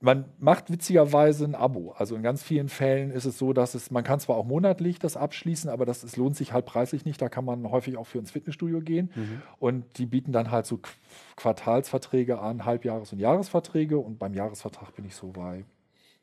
[0.00, 1.92] Man macht witzigerweise ein Abo.
[1.96, 5.00] Also in ganz vielen Fällen ist es so, dass es, man kann zwar auch monatlich
[5.00, 7.20] das abschließen, aber das es lohnt sich halt preislich nicht.
[7.20, 9.10] Da kann man häufig auch für ins Fitnessstudio gehen.
[9.16, 9.42] Mhm.
[9.58, 10.88] Und die bieten dann halt so Qu-
[11.36, 13.98] Quartalsverträge an, Halbjahres- und Jahresverträge.
[13.98, 15.64] Und beim Jahresvertrag bin ich so bei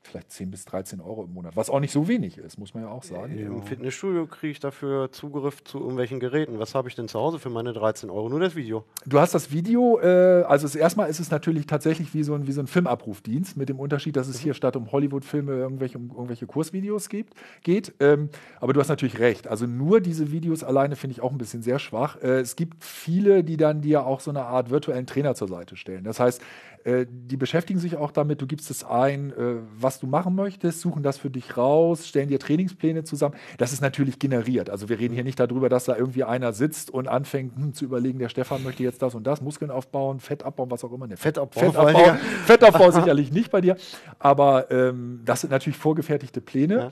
[0.06, 2.84] vielleicht 10 bis 13 Euro im Monat, was auch nicht so wenig ist, muss man
[2.84, 3.38] ja auch sagen.
[3.38, 6.60] Im Fitnessstudio kriege ich dafür Zugriff zu irgendwelchen Geräten.
[6.60, 8.30] Was habe ich denn zu Hause für meine 13 Euro?
[8.30, 8.86] Nur das Video.
[9.06, 12.48] Du hast das Video, äh, also es, erstmal ist es natürlich tatsächlich wie so ein,
[12.48, 16.10] wie so ein Filmabrufdienst, mit dem Unterschied, dass es hier statt um Hollywood-Filme irgendwelche, um
[16.10, 17.94] irgendwelche Kursvideos gibt, geht.
[18.00, 19.48] Ähm, aber du hast natürlich recht.
[19.48, 22.18] Also nur diese Videos alleine finde ich auch ein bisschen sehr schwach.
[22.22, 25.76] Äh, es gibt viele, die dann dir auch so eine Art virtuellen Trainer zur Seite
[25.76, 26.04] stellen.
[26.04, 26.42] Das heißt,
[26.86, 30.82] äh, die beschäftigen sich auch damit, du gibst es ein, äh, was du machen möchtest,
[30.82, 33.34] suchen das für dich raus, stellen dir Trainingspläne zusammen.
[33.58, 34.70] Das ist natürlich generiert.
[34.70, 37.86] Also wir reden hier nicht darüber, dass da irgendwie einer sitzt und anfängt hm, zu
[37.86, 41.08] überlegen, der Stefan möchte jetzt das und das, Muskeln aufbauen, Fett abbauen, was auch immer.
[41.08, 43.78] Ne, Fettabbau, Fettabbau, vor allem, Fettabbau sicherlich nicht bei dir,
[44.20, 46.76] aber ähm, das sind natürlich vorgefertigte Pläne.
[46.76, 46.92] Ja.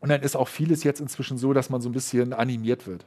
[0.00, 3.06] Und dann ist auch vieles jetzt inzwischen so, dass man so ein bisschen animiert wird.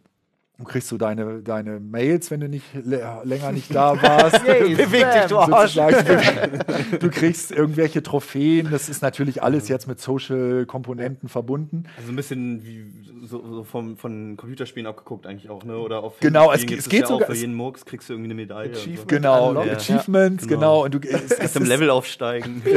[0.60, 4.46] Du kriegst so deine, deine Mails, wenn du nicht lä- länger nicht da warst.
[4.46, 5.40] Yay, Beweg dich, du.
[5.40, 5.76] Arsch.
[7.00, 8.70] du kriegst irgendwelche Trophäen.
[8.70, 11.86] Das ist natürlich alles jetzt mit Social-Komponenten verbunden.
[11.98, 12.86] Also ein bisschen wie
[13.26, 15.76] so, so vom, von Computerspielen abgeguckt eigentlich auch, ne?
[15.78, 18.36] Oder auf Genau, es es geht ja sogar- Für jeden Murks kriegst du irgendwie eine
[18.36, 18.70] Medaille.
[18.70, 18.82] und so.
[18.82, 19.08] Achievement.
[19.08, 19.64] Genau.
[19.64, 19.74] Ja.
[19.74, 20.60] Achievements, Genau.
[20.60, 20.84] genau.
[20.86, 22.62] Und du, es, es Erst im Level aufsteigen.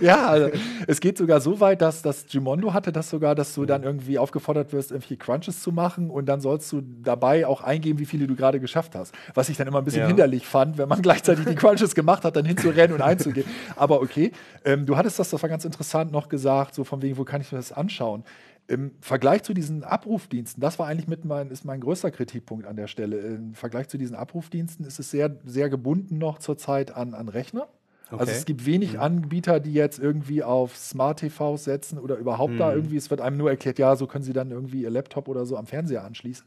[0.00, 0.50] Ja, also,
[0.88, 4.18] es geht sogar so weit, dass das Gimondo hatte das sogar, dass du dann irgendwie
[4.18, 8.26] aufgefordert wirst, irgendwelche Crunches zu machen und dann sollst du dabei auch eingeben, wie viele
[8.26, 9.14] du gerade geschafft hast.
[9.34, 10.06] Was ich dann immer ein bisschen Ja.
[10.08, 13.46] hinderlich fand, wenn man gleichzeitig die Crunches gemacht hat, dann hinzurennen und einzugehen.
[13.76, 14.32] Aber okay,
[14.64, 17.40] ähm, du hattest das, das war ganz interessant noch gesagt, so von wegen, wo kann
[17.40, 18.24] ich mir das anschauen?
[18.66, 22.76] Im Vergleich zu diesen Abrufdiensten, das war eigentlich mit mein, ist mein größter Kritikpunkt an
[22.76, 23.18] der Stelle.
[23.18, 27.68] Im Vergleich zu diesen Abrufdiensten ist es sehr, sehr gebunden noch zurzeit an, an Rechner.
[28.18, 28.38] Also Okay.
[28.38, 32.96] es gibt wenig Anbieter, die jetzt irgendwie auf Smart TVs setzen oder überhaupt da irgendwie,
[32.96, 35.56] es wird einem nur erklärt, ja, so können sie dann irgendwie ihr Laptop oder so
[35.56, 36.46] am Fernseher anschließen.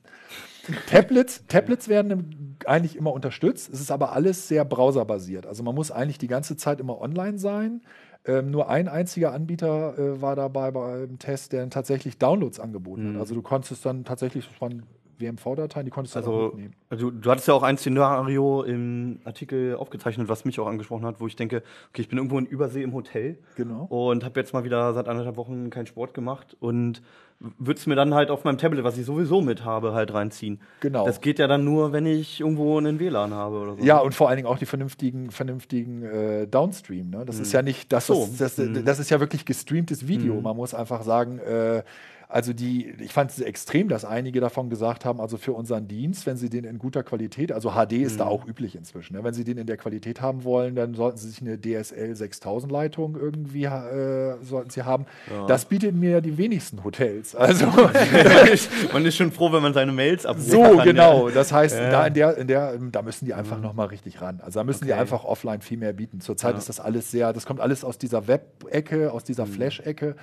[0.86, 5.46] Tablets, Tablets werden eigentlich immer unterstützt, es ist aber alles sehr browserbasiert.
[5.46, 7.82] Also man muss eigentlich die ganze Zeit immer online sein.
[8.26, 13.08] Ähm, nur ein einziger Anbieter äh, war dabei beim Test, der dann tatsächlich Downloads angeboten
[13.08, 13.16] hat.
[13.16, 14.84] Also du konntest dann tatsächlich von
[15.20, 16.74] WMV-Dateien, die konntest du dann auch Also, mitnehmen.
[16.90, 21.20] du, du hattest ja auch ein Szenario im Artikel aufgezeichnet, was mich auch angesprochen hat,
[21.20, 23.86] wo ich denke, okay, ich bin irgendwo in Übersee im Hotel Genau.
[23.86, 27.02] und habe jetzt mal wieder seit anderthalb Wochen keinen Sport gemacht und
[27.40, 30.60] würde es mir dann halt auf meinem Tablet, was ich sowieso mit habe, halt reinziehen.
[30.80, 31.06] Genau.
[31.06, 33.84] Das geht ja dann nur, wenn ich irgendwo einen WLAN habe oder so.
[33.84, 37.12] Ja, und vor allen Dingen auch die vernünftigen, vernünftigen äh, Downstream.
[37.12, 37.26] Ne?
[37.26, 38.28] Das ist ja nicht, das, So.
[38.40, 40.42] das, das, das ist ja wirklich gestreamtes Video.
[40.42, 41.84] Man muss einfach sagen, äh,
[42.30, 46.26] also die, ich fand es extrem, dass einige davon gesagt haben, also für unseren Dienst,
[46.26, 49.24] wenn sie den in guter Qualität, also HD ist da auch üblich inzwischen, ne?
[49.24, 52.70] wenn sie den in der Qualität haben wollen, dann sollten sie sich eine DSL 6000
[52.70, 55.06] Leitung irgendwie äh, sollten sie haben.
[55.48, 57.36] Das bieten mir ja die wenigsten Hotels.
[57.48, 57.68] Also
[58.94, 60.84] man ist schon froh, wenn man seine Mails abrufen so, kann.
[60.84, 61.30] genau.
[61.30, 61.36] Ja.
[61.36, 64.42] Das heißt, da in der, in der, da müssen die einfach noch mal richtig ran.
[64.44, 65.00] Also da müssen die Okay.
[65.02, 66.20] einfach offline viel mehr bieten.
[66.20, 70.16] Zurzeit ist das alles sehr, das kommt alles aus dieser Web-Ecke, aus dieser Flash-Ecke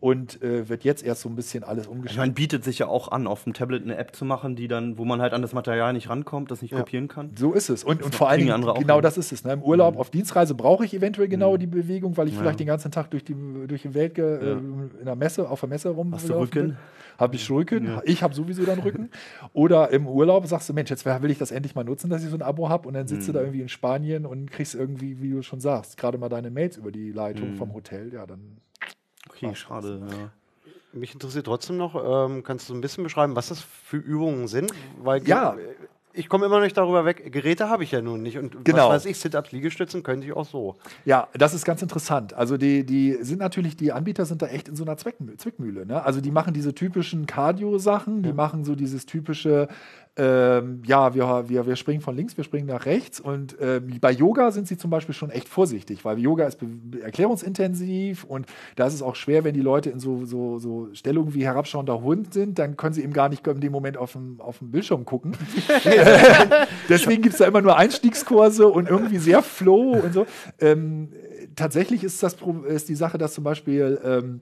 [0.00, 2.18] und äh, wird jetzt erst so ein bisschen alles umgestellt.
[2.18, 4.96] meine, bietet sich ja auch an, auf dem Tablet eine App zu machen, die dann,
[4.96, 7.32] wo man halt an das Material nicht rankommt, das nicht kopieren kann.
[7.36, 7.82] So ist es.
[7.82, 9.44] Und, und vor allen Dingen, genau das ist es.
[9.44, 9.54] Ne?
[9.54, 12.92] Im Urlaub, auf Dienstreise brauche ich eventuell genau die Bewegung, weil ich vielleicht den ganzen
[12.92, 13.34] Tag durch die,
[13.66, 16.14] durch die Welt ge, äh, in der Messe, auf der Messe rum.
[16.14, 16.76] Hast du Rücken?
[17.18, 18.00] Habe ich Rücken.
[18.04, 19.10] Ich habe sowieso dann Rücken.
[19.52, 22.30] Oder im Urlaub sagst du, Mensch, jetzt will ich das endlich mal nutzen, dass ich
[22.30, 22.86] so ein Abo habe.
[22.86, 25.96] Und dann sitzt du da irgendwie in Spanien und kriegst irgendwie, wie du schon sagst,
[25.96, 28.12] gerade mal deine Mails über die Leitung vom Hotel.
[28.12, 28.58] Ja, dann
[29.42, 30.00] Okay, schade.
[30.10, 30.30] Ja.
[30.92, 31.94] Mich interessiert trotzdem noch,
[32.28, 34.72] ähm, kannst du ein bisschen beschreiben, was das für Übungen sind?
[35.00, 35.54] Weil Ja.
[36.14, 37.30] ich komme immer noch nicht darüber weg.
[37.30, 38.38] Geräte habe ich ja nun nicht.
[38.38, 38.88] Und Genau.
[38.88, 40.76] was weiß ich, Sit-Ups, Liegestützen könnte ich auch so.
[41.04, 42.32] Ja, das ist ganz interessant.
[42.34, 45.86] Also die, die sind natürlich, die Anbieter sind da echt in so einer Zweckmü Zwickmühle.
[45.86, 46.02] Ne?
[46.02, 49.68] Also die machen diese typischen Cardio-Sachen, die machen so dieses typische,
[50.18, 53.20] ähm, ja, wir, wir, wir springen von links, wir springen nach rechts.
[53.20, 56.58] Und ähm, bei Yoga sind sie zum Beispiel schon echt vorsichtig, weil Yoga ist
[57.00, 61.34] erklärungsintensiv und da ist es auch schwer, wenn die Leute in so, so, so Stellungen
[61.34, 64.40] wie herabschauender Hund sind, dann können sie eben gar nicht in dem Moment auf dem,
[64.40, 65.36] auf dem Bildschirm gucken.
[66.88, 70.26] Deswegen gibt es da immer nur Einstiegskurse und irgendwie sehr flow und so.
[70.58, 71.10] Ähm,
[71.54, 74.40] tatsächlich ist das ist die Sache, dass zum Beispiel ähm,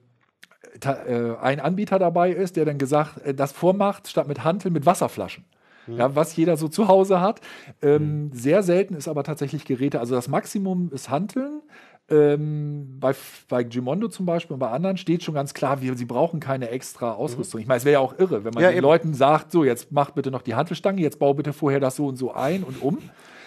[0.84, 4.86] äh, ein Anbieter dabei ist, der dann gesagt, äh, das vormacht, statt mit Hanteln mit
[4.86, 5.44] Wasserflaschen.
[5.86, 7.40] Ja, was jeder so zu Hause hat.
[7.82, 10.00] Ähm, Sehr selten ist aber tatsächlich Geräte.
[10.00, 11.62] Also das Maximum ist Hanteln.
[12.08, 13.14] Ähm, bei,
[13.48, 16.70] bei Gimondo zum Beispiel und bei anderen steht schon ganz klar, wir, sie brauchen keine
[16.70, 17.60] extra Ausrüstung.
[17.60, 18.84] Ich meine, es wäre ja auch irre, wenn man Ja, den eben.
[18.86, 22.06] Leuten sagt, so, jetzt mach bitte noch die Hantelstange, jetzt bau bitte vorher das so
[22.06, 22.98] und so ein und um.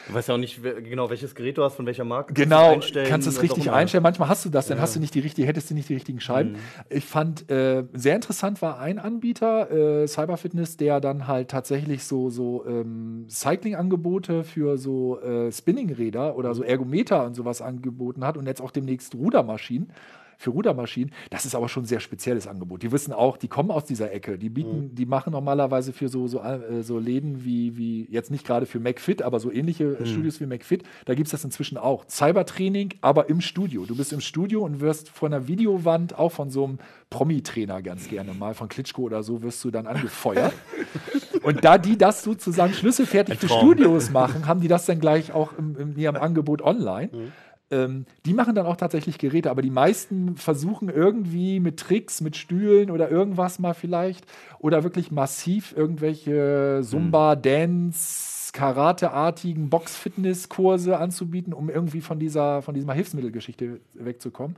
[0.10, 2.34] Du weißt ja auch nicht genau, welches Gerät du hast, von welcher Marke.
[2.34, 4.02] Genau, Kannst du kannst du es richtig einstellen.
[4.02, 6.20] Manchmal hast du das, dann hast du nicht die richtige, hättest du nicht die richtigen
[6.20, 6.54] Scheiben.
[6.54, 6.58] Mhm.
[6.90, 12.32] Ich fand äh, sehr interessant war ein Anbieter, äh, Cyberfitness, der dann halt tatsächlich so
[12.32, 18.48] so ähm, Cycling-Angebote für so äh, Spinning-Räder oder so Ergometer und sowas angeboten hat und
[18.48, 19.92] jetzt auch demnächst Rudermaschinen.
[20.42, 22.82] Für Rudermaschinen, das ist aber schon ein sehr spezielles Angebot.
[22.82, 24.38] Die wissen auch, die kommen aus dieser Ecke.
[24.38, 28.48] Die bieten, die machen normalerweise für so, so, äh, so Läden wie, wie, jetzt nicht
[28.48, 31.78] gerade für McFit, aber so ähnliche äh, Studios wie McFit, da gibt es das inzwischen
[31.78, 32.06] auch.
[32.08, 33.86] Cybertraining, aber im Studio.
[33.86, 38.08] Du bist im Studio und wirst von einer Videowand, auch von so einem Promi-Trainer ganz
[38.08, 40.54] gerne mal, von Klitschko oder so, wirst du dann angefeuert.
[41.44, 43.48] Und da die das sozusagen schlüsselfertig für.
[43.48, 47.10] Studios machen, haben die das dann gleich auch im, in ihrem Angebot online.
[47.72, 52.36] Ähm, die machen dann auch tatsächlich Geräte, aber die meisten versuchen irgendwie mit Tricks, mit
[52.36, 54.26] Stühlen oder irgendwas mal vielleicht
[54.60, 62.94] oder wirklich massiv irgendwelche Zumba, Dance, Karate-artigen Box-Fitness-Kurse anzubieten, um irgendwie von dieser, von dieser
[62.94, 64.56] Hilfsmittelgeschichte wegzukommen.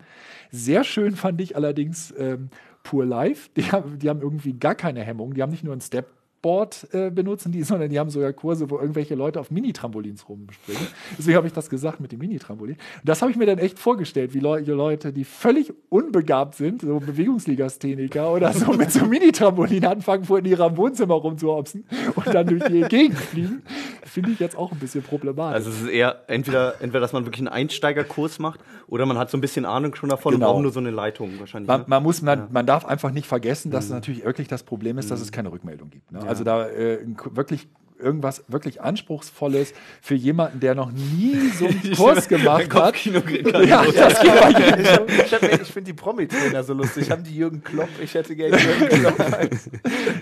[0.49, 2.49] Sehr schön fand ich allerdings ähm,
[2.83, 3.49] Pure Life.
[3.57, 5.33] Die haben, die haben irgendwie gar keine Hemmung.
[5.33, 6.07] Die haben nicht nur einen Step
[6.41, 10.87] Board äh, benutzen die, sondern die haben sogar Kurse, wo irgendwelche Leute auf Mini-Trampolins rumspringen.
[11.17, 12.77] Deswegen habe ich das gesagt mit dem Mini-Trampolin.
[13.03, 16.99] Das habe ich mir dann echt vorgestellt, wie Leu Leute, die völlig unbegabt sind, so
[16.99, 22.47] Bewegungsligastheniker oder so, mit so einem Mini-Trampolin anfangen, vor in ihrem Wohnzimmer rumzuhopsen und dann
[22.47, 23.63] durch die Gegend fliegen.
[24.03, 25.55] Finde ich jetzt auch ein bisschen problematisch.
[25.55, 29.29] Also es ist eher entweder, entweder, dass man wirklich einen Einsteigerkurs macht oder man hat
[29.29, 30.47] so ein bisschen Ahnung schon davon Genau.
[30.47, 31.67] und braucht nur so eine Leitung wahrscheinlich.
[31.67, 31.85] Man, ne?
[31.87, 35.21] man, muss, man, man darf einfach nicht vergessen, dass natürlich wirklich das Problem ist, dass
[35.21, 36.11] es keine Rückmeldung gibt.
[36.11, 36.19] Ne?
[36.31, 37.67] Also da äh, wirklich
[38.01, 43.05] irgendwas wirklich Anspruchsvolles für jemanden, der noch nie so einen Kurs gemacht hat.
[43.05, 45.05] Ja, das geht jedem.
[45.07, 47.09] Ich, ich, ich finde die Promi-Trainer so lustig.
[47.11, 47.89] Haben die Jürgen Klopp?
[48.01, 49.49] Ich hätte gerne Jürgen Klopp.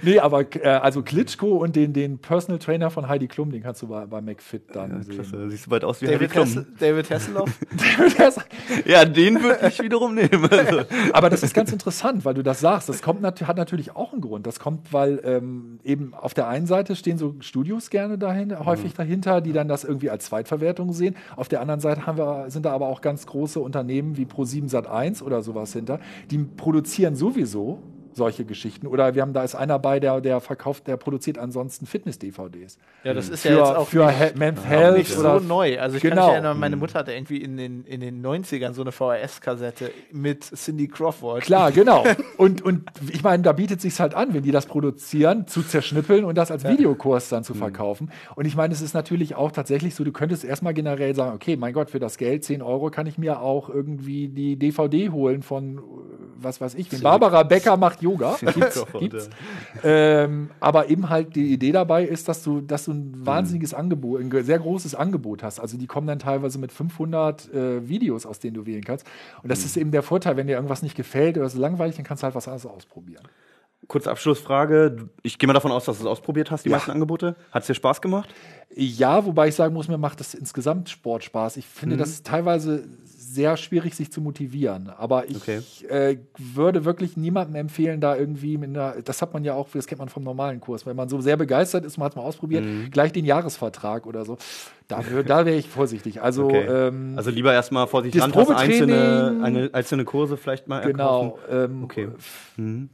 [0.01, 3.81] Nee, aber äh, also Klitschko und den, den Personal Trainer von Heidi Klum, den kannst
[3.81, 5.15] du bei, bei McFit dann sehen.
[5.15, 6.45] Klasse, siehst du bald aus wie Heidi David, Klum.
[6.45, 7.49] Hessel, David Hasselhoff?
[8.85, 10.47] Ja, den würde ich wiederum nehmen.
[10.49, 10.81] Also,
[11.13, 12.89] Aber das ist ganz interessant, weil du das sagst.
[12.89, 14.47] Das kommt nat hat natürlich auch einen Grund.
[14.47, 17.35] Das kommt, weil ähm, eben auf der einen Seite stehen so
[17.69, 21.15] Studios gerne dahin, häufig dahinter, die dann das irgendwie als Zweitverwertung sehen.
[21.35, 24.71] Auf der anderen Seite haben wir, sind da aber auch ganz große Unternehmen wie Pro7
[24.71, 25.99] Sat1 oder sowas hinter,
[26.31, 27.77] die produzieren sowieso
[28.19, 28.85] solche Geschichten.
[28.85, 32.77] Oder wir haben da ist einer bei, der, der verkauft, der produziert ansonsten Fitness-DVDs.
[33.03, 35.45] Ja, das ist Für, ja jetzt auch für nicht, Men's auch Health nicht oder so
[35.47, 35.79] neu.
[35.79, 36.27] Also ich kann Genau.
[36.27, 40.43] mich erinnern, meine Mutter hatte irgendwie in den, in den 90ern so eine VHS-Kassette mit
[40.43, 41.41] Cindy Crawford.
[41.41, 42.03] Klar, genau.
[42.37, 46.25] Und, und ich meine, da bietet sich halt an, wenn die das produzieren, zu zerschnippeln
[46.25, 48.11] und das als Videokurs dann zu verkaufen.
[48.35, 51.55] Und ich meine, es ist natürlich auch tatsächlich so, du könntest erstmal generell sagen, okay,
[51.55, 55.41] mein Gott, für das Geld, 10 Euro, kann ich mir auch irgendwie die DVD holen
[55.43, 55.81] von, äh,
[56.41, 58.37] was weiß ich, Barbara Becker macht Yoga.
[58.53, 59.29] Gibt's, gibt's.
[59.83, 64.21] Ähm, aber eben halt die Idee dabei ist, dass du, dass du ein wahnsinniges Angebot,
[64.21, 65.59] ein sehr großes Angebot hast.
[65.59, 69.05] Also die kommen dann teilweise mit 500 äh, Videos, aus denen du wählen kannst.
[69.43, 72.05] Und das ist eben der Vorteil, wenn dir irgendwas nicht gefällt oder so langweilig, dann
[72.05, 73.23] kannst du halt was anderes ausprobieren.
[73.87, 75.09] kurze Abschlussfrage.
[75.23, 76.75] Ich gehe mal davon aus, dass du es ausprobiert hast, die Ja.
[76.77, 77.35] meisten Angebote.
[77.51, 78.29] Hat es dir Spaß gemacht?
[78.75, 81.57] Ja, wobei ich sagen muss, mir macht das insgesamt Sport Spaß.
[81.57, 82.83] Ich finde das ist teilweise
[83.31, 84.89] sehr schwierig, sich zu motivieren.
[84.89, 85.59] Aber ich Okay.
[85.87, 89.85] äh, würde wirklich niemandem empfehlen, da irgendwie mit einer, das hat man ja auch, das
[89.87, 92.23] kennt man vom normalen Kurs, wenn man so sehr begeistert ist, man hat es mal
[92.23, 94.37] ausprobiert, gleich den Jahresvertrag oder so.
[94.87, 96.21] Da, da wäre ich vorsichtig.
[96.21, 96.65] Also, Okay.
[96.67, 101.37] ähm, Also lieber erstmal vorsichtig rantasten, einzelne, eine, einzelne Kurse vielleicht mal genau.
[101.49, 102.07] Ähm, Okay.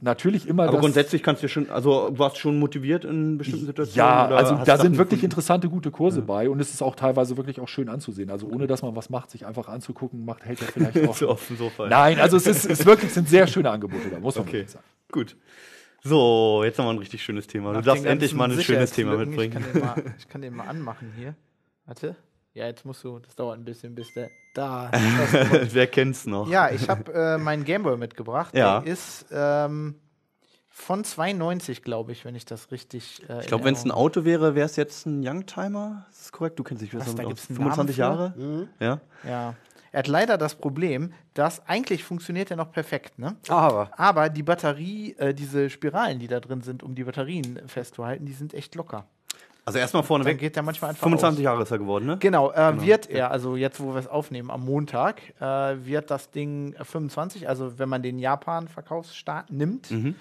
[0.00, 3.96] Natürlich immer Aber grundsätzlich kannst du schon, also du warst schon motiviert in bestimmten Situationen?
[4.30, 5.24] Ja, also da sind wirklich gefunden?
[5.24, 8.28] interessante, gute Kurse bei und es ist auch teilweise wirklich auch schön anzusehen.
[8.30, 11.16] Also ohne dass man was macht, sich einfach anzugucken, macht, hält ja vielleicht auch.
[11.16, 11.88] so auf dem Sofa.
[11.88, 14.46] Nein, also es ist, es ist wirklich, es sind sehr schöne Angebote da, muss man
[14.46, 14.84] Okay, sagen.
[15.10, 15.36] gut.
[16.02, 17.70] So, jetzt haben wir ein richtig schönes Thema.
[17.72, 19.56] Du Nach darfst den endlich mal ein schönes Thema mitbringen.
[19.58, 21.34] Ich kann, den mal, ich kann den mal anmachen hier.
[21.86, 22.14] Warte.
[22.54, 24.30] Ja, jetzt musst du, das dauert ein bisschen, bis der.
[24.54, 24.90] Da.
[25.72, 26.48] Wer kennt's noch?
[26.48, 28.56] ja, ich habe äh, meinen Gameboy mitgebracht.
[28.56, 28.80] Ja.
[28.80, 29.96] Der ist ähm,
[30.70, 33.22] von 92, glaube ich, wenn ich das richtig.
[33.28, 36.06] Äh, Ich glaube, wenn es ein Auto wäre, wäre es jetzt ein Youngtimer.
[36.10, 36.58] Ist das korrekt?
[36.58, 37.48] Du kennst dich besser Was, da gibt's aus.
[37.50, 38.68] einen 25 Namen Jahre?
[38.80, 39.00] Ja.
[39.28, 39.54] Ja.
[39.92, 43.36] Er hat leider das Problem, dass eigentlich funktioniert er noch perfekt, ne?
[43.48, 43.90] Aber.
[43.96, 48.32] Aber die Batterie, äh, diese Spiralen, die da drin sind, um die Batterien festzuhalten, die
[48.32, 49.06] sind echt locker.
[49.64, 50.38] Also erstmal Dann vorneweg.
[50.38, 51.42] geht der manchmal einfach 25 aus.
[51.42, 52.16] Jahre ist er geworden, ne?
[52.18, 55.44] Genau, äh, wird er, also jetzt, wo wir es aufnehmen, am Montag, äh,
[55.84, 59.90] wird das Ding äh, 25, also wenn man den Japan-Verkaufsstart nimmt.
[59.90, 60.14] Mhm.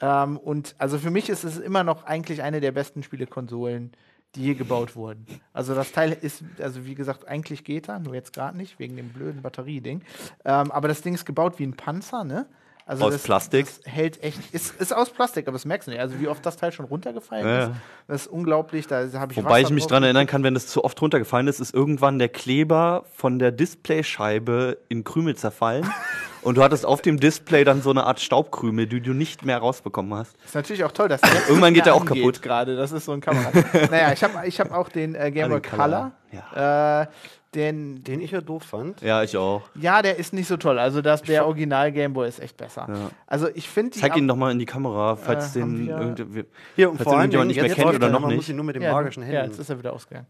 [0.00, 3.92] Ähm, und also für mich ist es immer noch eigentlich eine der besten Spielekonsolen,
[4.34, 5.26] die je gebaut wurden.
[5.52, 8.96] Also das Teil ist, also wie gesagt, eigentlich geht er, nur jetzt gerade nicht, wegen
[8.96, 10.02] dem blöden Batterieding.
[10.44, 12.46] Ähm, aber das Ding ist gebaut wie ein Panzer, ne?
[12.84, 13.66] Also Aus das, Plastik?
[13.66, 16.00] Das hält echt, ist, ist aus Plastik, aber das merkst du nicht.
[16.00, 17.70] Also wie oft das Teil schon runtergefallen Ja, ist,
[18.08, 18.88] das ist unglaublich.
[18.88, 21.00] Da habe ich Wobei ich Wasser mich drauf dran erinnern kann, wenn es zu oft
[21.00, 25.88] runtergefallen ist, ist irgendwann der Kleber von der Displayscheibe in Krümel zerfallen.
[26.42, 29.58] und du hattest auf dem Display dann so eine Art Staubkrümel, die du nicht mehr
[29.58, 30.36] rausbekommen hast.
[30.44, 32.42] Ist natürlich auch toll, dass der Irgendwann geht der auch kaputt.
[32.42, 33.50] Gerade, das ist so ein Kamera.
[33.90, 36.12] naja, ich habe ich hab auch den äh, Game Ah, Boy den Color.
[36.52, 37.06] Color, Äh,
[37.54, 39.02] den, Den ich ja doof fand.
[39.02, 39.60] Ja, ich auch.
[39.74, 40.78] ja, der ist nicht so toll.
[40.78, 42.86] Also das, der Original Game Boy ist echt besser.
[42.88, 43.10] Ja.
[43.26, 44.00] Also ich finde die.
[44.00, 47.04] Zeig ihn am- doch mal in die Kamera, falls Äh, den wir- Hier, und Falls
[47.04, 48.36] vor ihn allem, irgendjemand nicht mehr kennt oder er, noch man nicht.
[48.38, 49.50] muss ihn nur mit den ja, magischen Ja, Händen.
[49.50, 50.26] jetzt ist er wieder ausgegangen.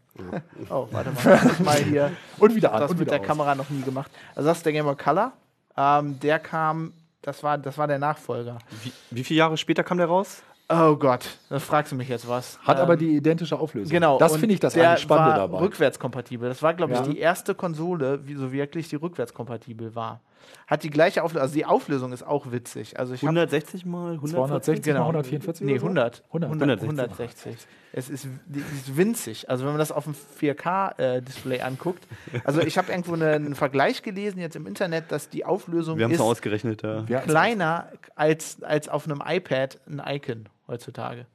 [0.69, 1.39] oh, warte mal.
[1.53, 2.11] Ich mal hier.
[2.39, 3.27] Und wieder an, das und mit wieder der aus.
[3.27, 4.11] Kamera noch nie gemacht.
[4.35, 5.31] Also das ist der Game Boy Color.
[5.77, 8.57] Ähm, der kam, das war, das war der Nachfolger.
[8.83, 10.41] wie, wie viele Jahre später kam der raus?
[10.69, 12.57] Oh Gott, da fragst du mich jetzt was.
[12.63, 13.91] Hat aber Ähm, die identische Auflösung.
[13.91, 14.17] Genau.
[14.17, 15.59] Das finde ich das der eigentlich Spannende war dabei.
[15.59, 16.47] Rückwärtskompatibel.
[16.49, 17.05] Das war, glaube ich, Ja.
[17.05, 20.21] die erste Konsole, wie so wirklich die rückwärtskompatibel war.
[20.67, 21.41] Hat die gleiche Auflösung.
[21.41, 22.97] Also die Auflösung ist auch witzig.
[22.99, 24.35] Also ich hab- 160 mal 140?
[24.35, 24.99] 260 Genau.
[25.01, 25.65] mal 144?
[25.65, 25.85] Nee, oder so?
[25.87, 26.23] 100.
[26.27, 26.49] 100.
[26.51, 26.81] 100.
[26.81, 27.45] 160.
[27.45, 27.67] 160.
[27.95, 29.49] Es ist, ist winzig.
[29.49, 32.03] Also wenn man das auf dem 4K-Display anguckt.
[32.43, 36.09] Also ich habe irgendwo eine, einen Vergleich gelesen jetzt im Internet, dass die Auflösung Wir
[36.09, 36.81] ist ausgerechnet.
[36.83, 41.25] Ja, kleiner als, als auf einem iPad ein Icon heutzutage.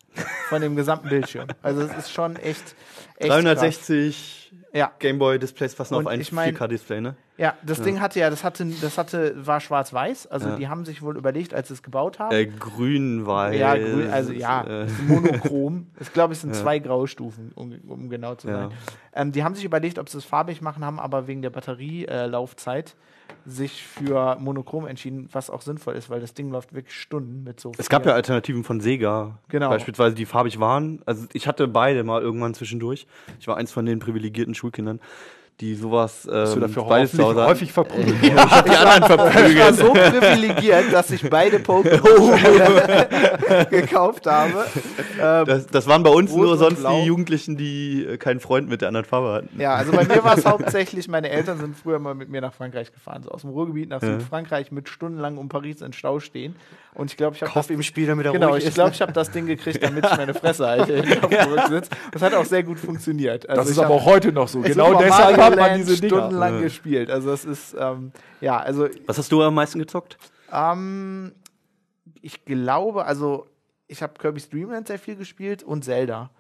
[0.48, 1.46] von dem gesamten Bildschirm.
[1.62, 2.74] Also es ist schon echt,
[3.16, 4.90] echt 360 Ja.
[4.98, 7.16] Gameboy-Displays passen Und auf ein ich mein- 4K-Display, ne?
[7.36, 10.26] Ja, das Ding hatte ja, das hatte, das hatte, war schwarz-weiß.
[10.26, 10.56] Also Ja.
[10.56, 12.34] die haben sich wohl überlegt, als sie es gebaut haben.
[12.34, 13.56] Äh, grün, weiß.
[13.56, 15.86] ja, grün, also ja, Äh, monochrom.
[16.00, 16.60] Ich glaube, es sind Ja.
[16.62, 18.54] zwei Graustufen, um, um genau zu Ja.
[18.68, 18.70] sein.
[19.14, 22.90] Ähm, die haben sich überlegt, ob sie es farbig machen, haben aber wegen der Batterielaufzeit
[22.90, 22.94] äh,
[23.46, 27.60] sich für monochrom entschieden, was auch sinnvoll ist, weil das Ding läuft wirklich Stunden mit
[27.60, 27.72] so.
[27.78, 29.70] es gab ja Alternativen von Sega, Genau.
[29.70, 31.00] beispielsweise, die farbig waren.
[31.06, 33.06] Also ich hatte beide mal irgendwann zwischendurch.
[33.40, 35.00] Ich war eins von den privilegierten Schulkindern,
[35.60, 39.18] die sowas ähm, Bist du dafür häufig, häufig verprügelt Ich hab die anderen Ich war
[39.28, 39.74] verprügelt.
[39.76, 44.66] so privilegiert, dass ich beide Pokémon gekauft habe.
[45.20, 48.80] Ähm, Das, das waren bei uns nur sonst die Jugendlichen, die äh, keinen Freund mit
[48.82, 49.60] der anderen Farbe hatten.
[49.60, 52.52] Ja, also bei mir war es hauptsächlich, meine Eltern sind früher mal mit mir nach
[52.52, 54.12] Frankreich gefahren, so aus dem Ruhrgebiet nach Ja.
[54.18, 56.54] Südfrankreich mit stundenlang um Paris in Stau stehen.
[56.98, 59.00] Und ich glaube, ich habe Kauf ihm Spiel, damit er Genau, ruhig ich glaube, ich
[59.00, 61.02] habe das Ding gekriegt, damit ich meine Fresse halte.
[62.12, 63.48] Das hat auch sehr gut funktioniert.
[63.48, 64.60] Also Das ist aber auch heute noch so.
[64.60, 66.16] Genau deshalb Mario hat man Land diese Dinger.
[66.16, 66.60] stundenlang Ja.
[66.60, 67.10] gespielt.
[67.10, 70.18] Also es ist, ähm, ja, also Was hast du am meisten gezockt?
[70.52, 71.32] ähm,
[72.20, 73.46] ich glaube, also
[73.86, 76.30] ich habe Kirby's Dream Land sehr viel gespielt und Zelda.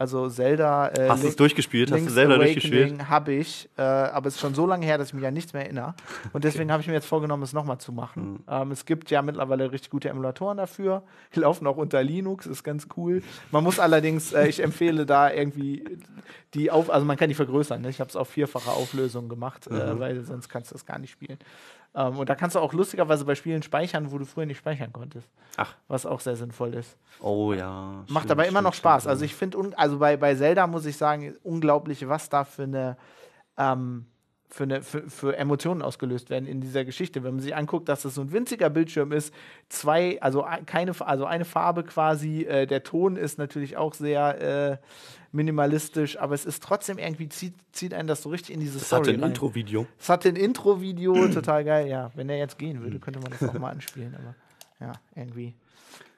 [0.00, 0.90] Also Zelda.
[0.90, 1.88] Äh, Hast du es durchgespielt?
[1.90, 2.84] Hast du Link's selber durchgespielt?
[2.84, 5.34] Awakening habe ich, äh, aber es ist schon so lange her, dass ich mich an
[5.34, 5.94] nichts mehr erinnere.
[6.32, 8.34] Und deswegen habe ich mir jetzt vorgenommen, es nochmal zu machen.
[8.34, 8.38] Mhm.
[8.48, 11.02] Ähm, es gibt ja mittlerweile richtig gute Emulatoren dafür.
[11.34, 13.22] Die laufen auch unter Linux, ist ganz cool.
[13.50, 15.84] Man muss allerdings, äh, ich empfehle da irgendwie
[16.54, 17.82] die auf, also man kann die vergrößern.
[17.82, 17.90] Ne?
[17.90, 19.98] Ich habe es auf vierfache Auflösung gemacht, äh, Mhm.
[19.98, 21.38] weil sonst kannst du das gar nicht spielen.
[21.94, 24.92] Ähm, und da kannst du auch lustigerweise bei Spielen speichern, wo du früher nicht speichern
[24.92, 25.28] konntest.
[25.56, 25.74] Ach.
[25.88, 26.96] Was auch sehr sinnvoll ist.
[27.20, 28.04] Oh ja.
[28.08, 29.02] Macht stimmt, aber immer noch Spaß.
[29.02, 29.10] stimmt.
[29.10, 32.96] Also ich finde, also bei, bei Zelda muss ich sagen, unglaublich, was da für eine,
[33.56, 34.06] ähm,
[34.50, 37.22] für, eine für, für Emotionen ausgelöst werden in dieser Geschichte.
[37.22, 39.32] Wenn man sich anguckt, dass das so ein winziger Bildschirm ist,
[39.68, 44.40] zwei, also ein- keine, also eine Farbe quasi, äh, der Ton ist natürlich auch sehr
[44.40, 44.76] äh,
[45.32, 48.86] minimalistisch, aber es ist trotzdem irgendwie, zieht, zieht einen das so richtig in diese das
[48.86, 49.30] Story hatte ein rein.
[49.32, 49.86] Intro-Video.
[50.00, 51.86] Es hatte ein Intro-Video, total geil.
[51.86, 54.34] Ja, wenn er jetzt gehen würde, könnte man das auch mal anspielen, aber
[54.80, 55.54] ja, irgendwie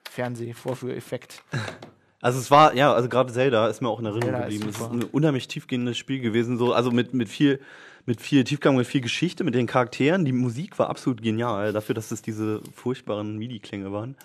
[0.09, 1.43] Fernseh-Vorführeffekt.
[2.21, 4.69] Also es war, ja, also gerade Zelda ist mir auch in Erinnerung Zelda ist geblieben.
[4.69, 7.59] Es ist ein unheimlich tiefgehendes Spiel gewesen, so, also mit, mit viel,
[8.05, 10.23] mit viel Tiefgang, mit viel Geschichte, mit den Charakteren.
[10.25, 14.15] Die Musik war absolut genial, dafür, dass es diese furchtbaren MIDI-Klänge waren.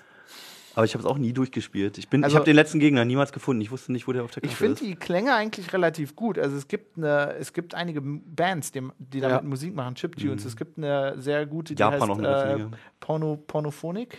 [0.75, 1.97] Aber ich habe es auch nie durchgespielt.
[1.97, 3.63] Ich, bin, Also- ich habe den letzten Gegner niemals gefunden.
[3.63, 4.83] Ich wusste nicht, wo der auf der Karte Ich finde ist.
[4.83, 6.39] die Klänge eigentlich relativ gut.
[6.39, 9.49] Also es gibt eine, es gibt einige Bands, die, die damit Ja.
[9.49, 10.45] Musik machen, Chiptunes.
[10.45, 11.91] Es gibt eine sehr gute, die Mhm.
[11.93, 12.67] Japan heißt noch eine äh.
[13.01, 14.19] Porno, Pornophonic.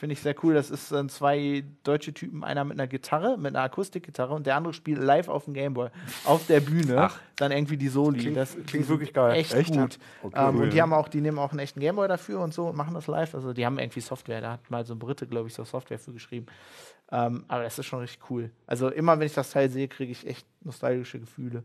[0.00, 0.54] Finde ich sehr cool.
[0.54, 4.56] Das ist äh, zwei deutsche Typen, einer mit einer Gitarre, mit einer Akustikgitarre und der
[4.56, 5.90] andere spielt live auf dem Gameboy
[6.24, 6.96] auf der Bühne.
[6.98, 7.20] Ach.
[7.36, 8.18] Dann irgendwie die Soli.
[8.18, 9.32] Klingt- das klingt wirklich geil.
[9.36, 9.74] Echt, Echt?
[9.74, 9.98] gut.
[10.22, 12.54] Okay, ähm, cool, und die haben auch, die nehmen auch einen echten Gameboy dafür und
[12.54, 13.34] so und machen das live.
[13.34, 14.40] Also die haben irgendwie Software.
[14.40, 16.46] Da hat mal so ein Brite, glaube ich, so Software für geschrieben.
[17.12, 18.50] Ähm, aber das ist schon richtig cool.
[18.66, 21.62] Also immer, wenn ich das Teil sehe, kriege ich echt nostalgische Gefühle.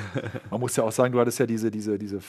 [0.50, 2.20] Man muss ja auch sagen, du hattest ja diese, diese, diese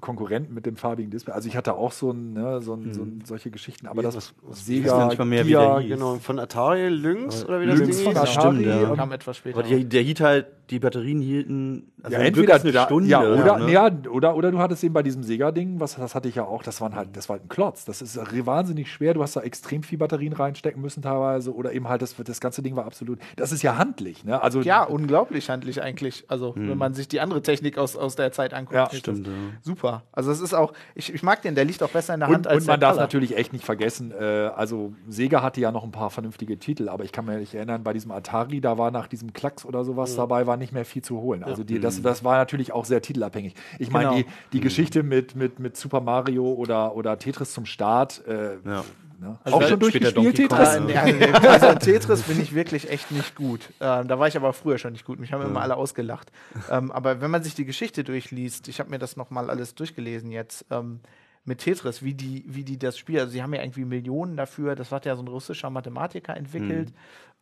[0.00, 1.32] Konkurrenten mit dem farbigen Display.
[1.32, 4.06] Also ich hatte auch so, ein, ne, so, ein, so ein, solche Geschichten, aber Wie,
[4.06, 4.34] das was-
[4.66, 5.90] Sega, nicht mal mehr, wie der hieß.
[5.90, 8.36] Genau, von Atari Lynx oder wie das Lynx Ding von hieß.
[8.36, 8.56] Atari.
[8.56, 8.88] Stimmt, ja.
[8.88, 9.58] und- Kam etwas später.
[9.58, 13.08] Aber die, der hielt halt, die Batterien hielten also ja, entweder eine da, Stunde.
[13.08, 13.72] ja, oder, ne?
[13.72, 16.62] ja, oder, oder du hattest eben bei diesem Sega-Ding, was das hatte ich ja auch,
[16.62, 17.84] das waren halt, das war halt ein Klotz.
[17.84, 19.14] Das ist wahnsinnig schwer.
[19.14, 21.54] Du hast da extrem viel Batterien reinstecken müssen teilweise.
[21.54, 23.18] Oder eben halt, das, das ganze Ding war absolut.
[23.36, 24.40] Das ist ja handlich, ne?
[24.42, 26.24] Also ja, unglaublich handlich eigentlich.
[26.28, 28.74] Also, wenn man sich die andere Technik aus, aus der Zeit anguckt.
[28.74, 29.32] Ja, stimmt, ja.
[29.62, 30.02] Super.
[30.12, 32.34] Also, es ist auch, ich, ich mag den, der liegt auch besser in der Und,
[32.34, 33.02] Hand als und man darf Color.
[33.02, 37.04] natürlich echt nicht vergessen, äh, also Sega hatte ja noch ein paar vernünftige Titel, aber
[37.04, 40.46] ich kann mich erinnern, bei diesem Atari, da war nach diesem Klacks oder sowas dabei,
[40.46, 41.44] war nicht mehr viel zu holen.
[41.44, 43.54] Also die, das, das war natürlich auch sehr titelabhängig.
[43.78, 44.16] Ich meine, Genau.
[44.22, 48.84] die, die Geschichte mit, mit, mit Super Mario oder, oder Tetris zum Start, äh, Ja.
[49.20, 49.38] Ne?
[49.44, 50.74] Also auch schon durchgespielt, Tetris?
[50.74, 53.60] Äh, nee, also, nee, also Tetris bin ich wirklich echt nicht gut.
[53.80, 55.20] Ähm, da war ich aber früher schon nicht gut.
[55.20, 56.32] Mich haben immer alle ausgelacht.
[56.70, 60.30] Ähm, aber wenn man sich die Geschichte durchliest, ich habe mir das nochmal alles durchgelesen
[60.30, 61.00] jetzt, ähm,
[61.44, 64.74] mit Tetris, wie die, wie die das Spiel, also sie haben ja irgendwie Millionen dafür,
[64.74, 66.92] das hat ja so ein russischer Mathematiker entwickelt.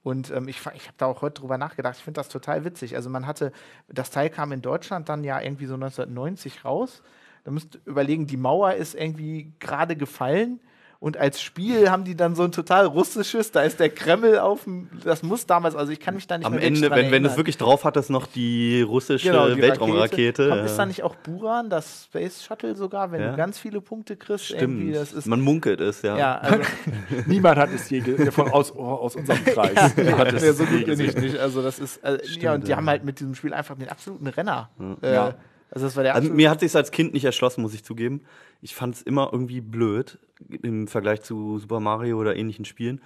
[0.03, 1.97] Und ähm, ich, ich habe da auch heute drüber nachgedacht.
[1.99, 2.95] Ich finde das total witzig.
[2.95, 3.53] Also man hatte,
[3.88, 7.03] das Teil kam in Deutschland dann ja irgendwie so 1990 raus.
[7.45, 10.61] Da müsst ihr überlegen, die Mauer ist irgendwie gerade gefallen.
[11.01, 14.65] Und als Spiel haben die dann so ein total russisches, da ist der Kreml auf
[14.65, 17.23] dem, das muss damals, also ich kann mich da nicht Am mehr Ende, wenn, wenn
[17.23, 20.49] du es wirklich drauf hattest, noch die russische Genau, die Weltraumrakete.
[20.49, 20.65] Kommt- ja.
[20.67, 23.31] Ist da nicht auch Buran, das Space Shuttle sogar, wenn Ja.
[23.31, 24.51] du ganz viele Punkte kriegst?
[24.51, 24.97] Irgendwie, Stimmt.
[24.97, 26.19] das ist, Man munkelt es, ja.
[26.19, 26.65] ja, also,
[27.27, 28.01] Niemand hat es je
[28.33, 29.77] von, aus, aus unserem Kreis.
[29.77, 31.39] hat es ja, so gut bin ich nicht.
[31.39, 32.77] Also das ist, äh, ja, und die ja.
[32.77, 34.69] haben halt mit diesem Spiel einfach den absoluten Renner.
[35.03, 35.35] Äh, Ja.
[35.70, 38.22] Also das war der Also mir hat sich als Kind nicht erschlossen, muss ich zugeben.
[38.61, 40.18] Ich fand es immer irgendwie blöd
[40.62, 43.00] im Vergleich zu Super Mario oder ähnlichen Spielen.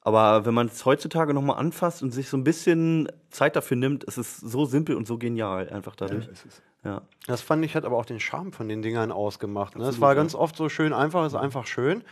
[0.00, 4.04] Aber wenn man es heutzutage nochmal anfasst und sich so ein bisschen Zeit dafür nimmt,
[4.04, 6.28] ist es so simpel und so genial einfach dadurch.
[6.84, 7.02] Ja.
[7.26, 9.76] Das fand ich, hat aber auch den Charme von den Dingern ausgemacht.
[9.76, 9.84] Ne?
[9.88, 12.04] Es war ganz oft so schön einfach, ist einfach schön.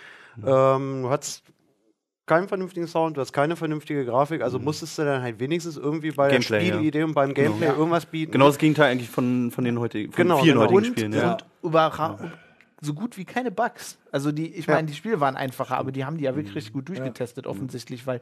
[0.44, 1.44] Ähm, du hattest
[2.27, 6.11] keinen vernünftigen Sound, du hast keine vernünftige Grafik, also musstest du dann halt wenigstens irgendwie
[6.11, 8.33] bei Gameplay, der Spielidee und beim Gameplay irgendwas bieten.
[8.33, 10.62] Genau das Gegenteil eigentlich von, von den heutigen, von Genau, vielen genau.
[10.64, 11.12] heutigen und, Spielen.
[11.12, 11.33] Ja.
[11.33, 12.18] und überra-
[12.81, 13.99] so gut wie keine Bugs.
[14.12, 14.75] Also die, ich Ja.
[14.75, 16.37] meine, die Spiele waren einfacher, aber die haben die ja Mhm.
[16.37, 18.20] wirklich richtig gut durchgetestet, offensichtlich, weil,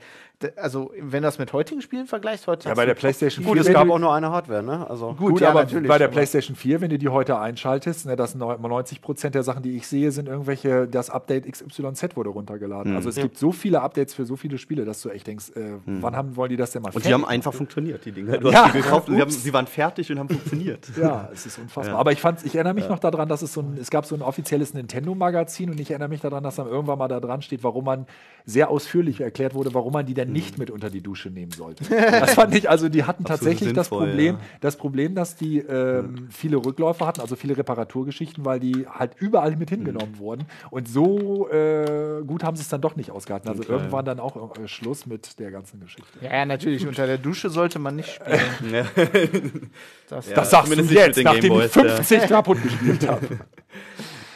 [0.57, 3.61] also wenn du das mit heutigen Spielen vergleichst, heute Ja, bei der PlayStation Gut, 4.
[3.61, 4.89] es wenn gab auch nur eine Hardware, ne?
[4.89, 7.39] Also Gut, Gut, ja, aber natürlich, bei der aber- PlayStation 4, wenn du die heute
[7.39, 12.17] einschaltest, ne, das 90 Prozent der Sachen, die ich sehe, sind irgendwelche, das Update XYZ
[12.17, 12.95] wurde runtergeladen.
[12.97, 15.73] Also es gibt so viele Updates für so viele Spiele, dass du echt denkst, äh,
[15.85, 18.39] wann haben, wollen die das denn mal Und die haben einfach funktioniert, die Dinge.
[18.39, 18.65] Du Ja.
[18.67, 20.91] hast die gekauft und sie, haben, sie waren fertig und haben funktioniert.
[20.97, 21.99] Ja, es ist unfassbar.
[21.99, 24.15] Aber ich fand, ich erinnere mich noch daran, dass es so ein, es gab so
[24.15, 27.63] ein offizielles Nintendo-Magazin und ich erinnere mich daran, dass dann irgendwann mal da dran steht,
[27.63, 28.07] warum man
[28.45, 31.85] sehr ausführlich erklärt wurde, warum man die dann nicht mit unter die Dusche nehmen sollte.
[32.23, 34.41] Das fand ich, also die hatten tatsächlich das sinnvoll, Problem, ja.
[34.61, 39.57] das Problem, dass die ähm, viele Rückläufe hatten, also viele Reparaturgeschichten, weil die halt überall
[39.57, 40.45] mit hingenommen wurden.
[40.71, 43.49] Und so äh, gut haben sie es dann doch nicht ausgehalten.
[43.49, 46.19] Also Klar, irgendwann dann auch äh, Schluss mit der ganzen Geschichte.
[46.21, 48.87] Ja, ja, natürlich, unter der Dusche sollte man nicht spielen.
[50.09, 50.37] Das, Ja.
[50.37, 51.83] Das sagst du jetzt, nachdem ich Gameboys, ja.
[51.83, 53.27] 50 kaputt gespielt habe.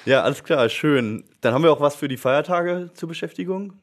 [0.06, 1.24] Ja, alles klar, schön.
[1.42, 3.74] Dann haben wir auch was für die Feiertage zur Beschäftigung.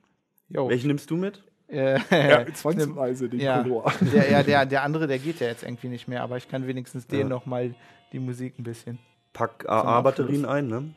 [0.50, 0.68] Jo.
[0.70, 1.44] Welchen nimmst du mit?
[1.68, 3.94] Äh, Ja, zwangsweise den ja, Color.
[4.02, 6.68] der, ja der, der andere, der geht ja jetzt irgendwie nicht mehr, aber ich kann
[6.68, 7.18] wenigstens Ja.
[7.20, 7.74] den noch mal
[8.12, 9.00] die Musik ein bisschen.
[9.34, 10.94] Pack AA-Batterien ein, ne?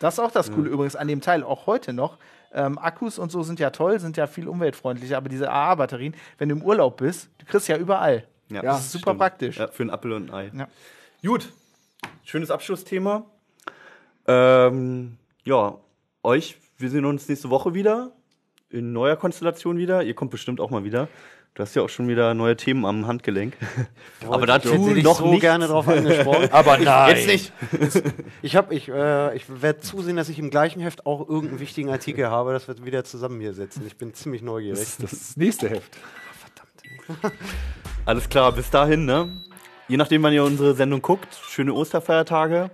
[0.00, 2.18] Das ist auch das Coole übrigens an dem Teil, auch heute noch.
[2.52, 6.48] Ähm, Akkus und so sind ja toll, sind ja viel umweltfreundlicher, aber diese AA-Batterien, wenn
[6.50, 8.24] du im Urlaub bist, du kriegst ja überall.
[8.50, 9.56] Ja, das ist super praktisch.
[9.58, 10.58] Ja, für einen Apfel und ein Ei.
[10.58, 10.68] Ja.
[11.26, 11.52] Gut,
[12.24, 13.24] schönes Abschlussthema.
[14.28, 15.78] Ähm, ja,
[16.22, 18.12] euch, wir sehen uns nächste Woche wieder.
[18.70, 20.02] In neuer Konstellation wieder.
[20.02, 21.08] Ihr kommt bestimmt auch mal wieder.
[21.54, 23.56] Du hast ja auch schon wieder neue Themen am Handgelenk.
[24.28, 25.40] Aber dazu Hätte ich noch so nicht.
[25.40, 26.48] gerne drauf angesprochen.
[26.52, 27.16] Aber nein.
[27.16, 27.52] Jetzt nicht.
[28.42, 31.88] Ich, hab, ich, äh, ich werde zusehen, dass ich im gleichen Heft auch irgendeinen wichtigen
[31.88, 33.82] Artikel habe, dass wir wieder zusammen hier sitzen.
[33.86, 34.78] Ich bin ziemlich neugierig.
[34.78, 35.96] Das, das ist das nächste Heft.
[38.04, 39.28] Alles klar, bis dahin, ne?
[39.88, 42.70] Je nachdem, wann ihr unsere Sendung guckt, schöne Osterfeiertage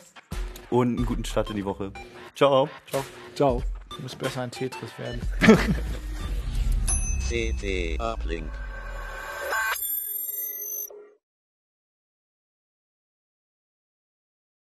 [0.74, 1.92] und einen guten Start in die Woche.
[2.34, 2.68] Ciao.
[2.90, 3.04] Ciao.
[3.34, 3.62] Ciao.
[3.94, 5.20] Du musst besser ein Tetris werden.
[7.28, 8.50] CT Uplink.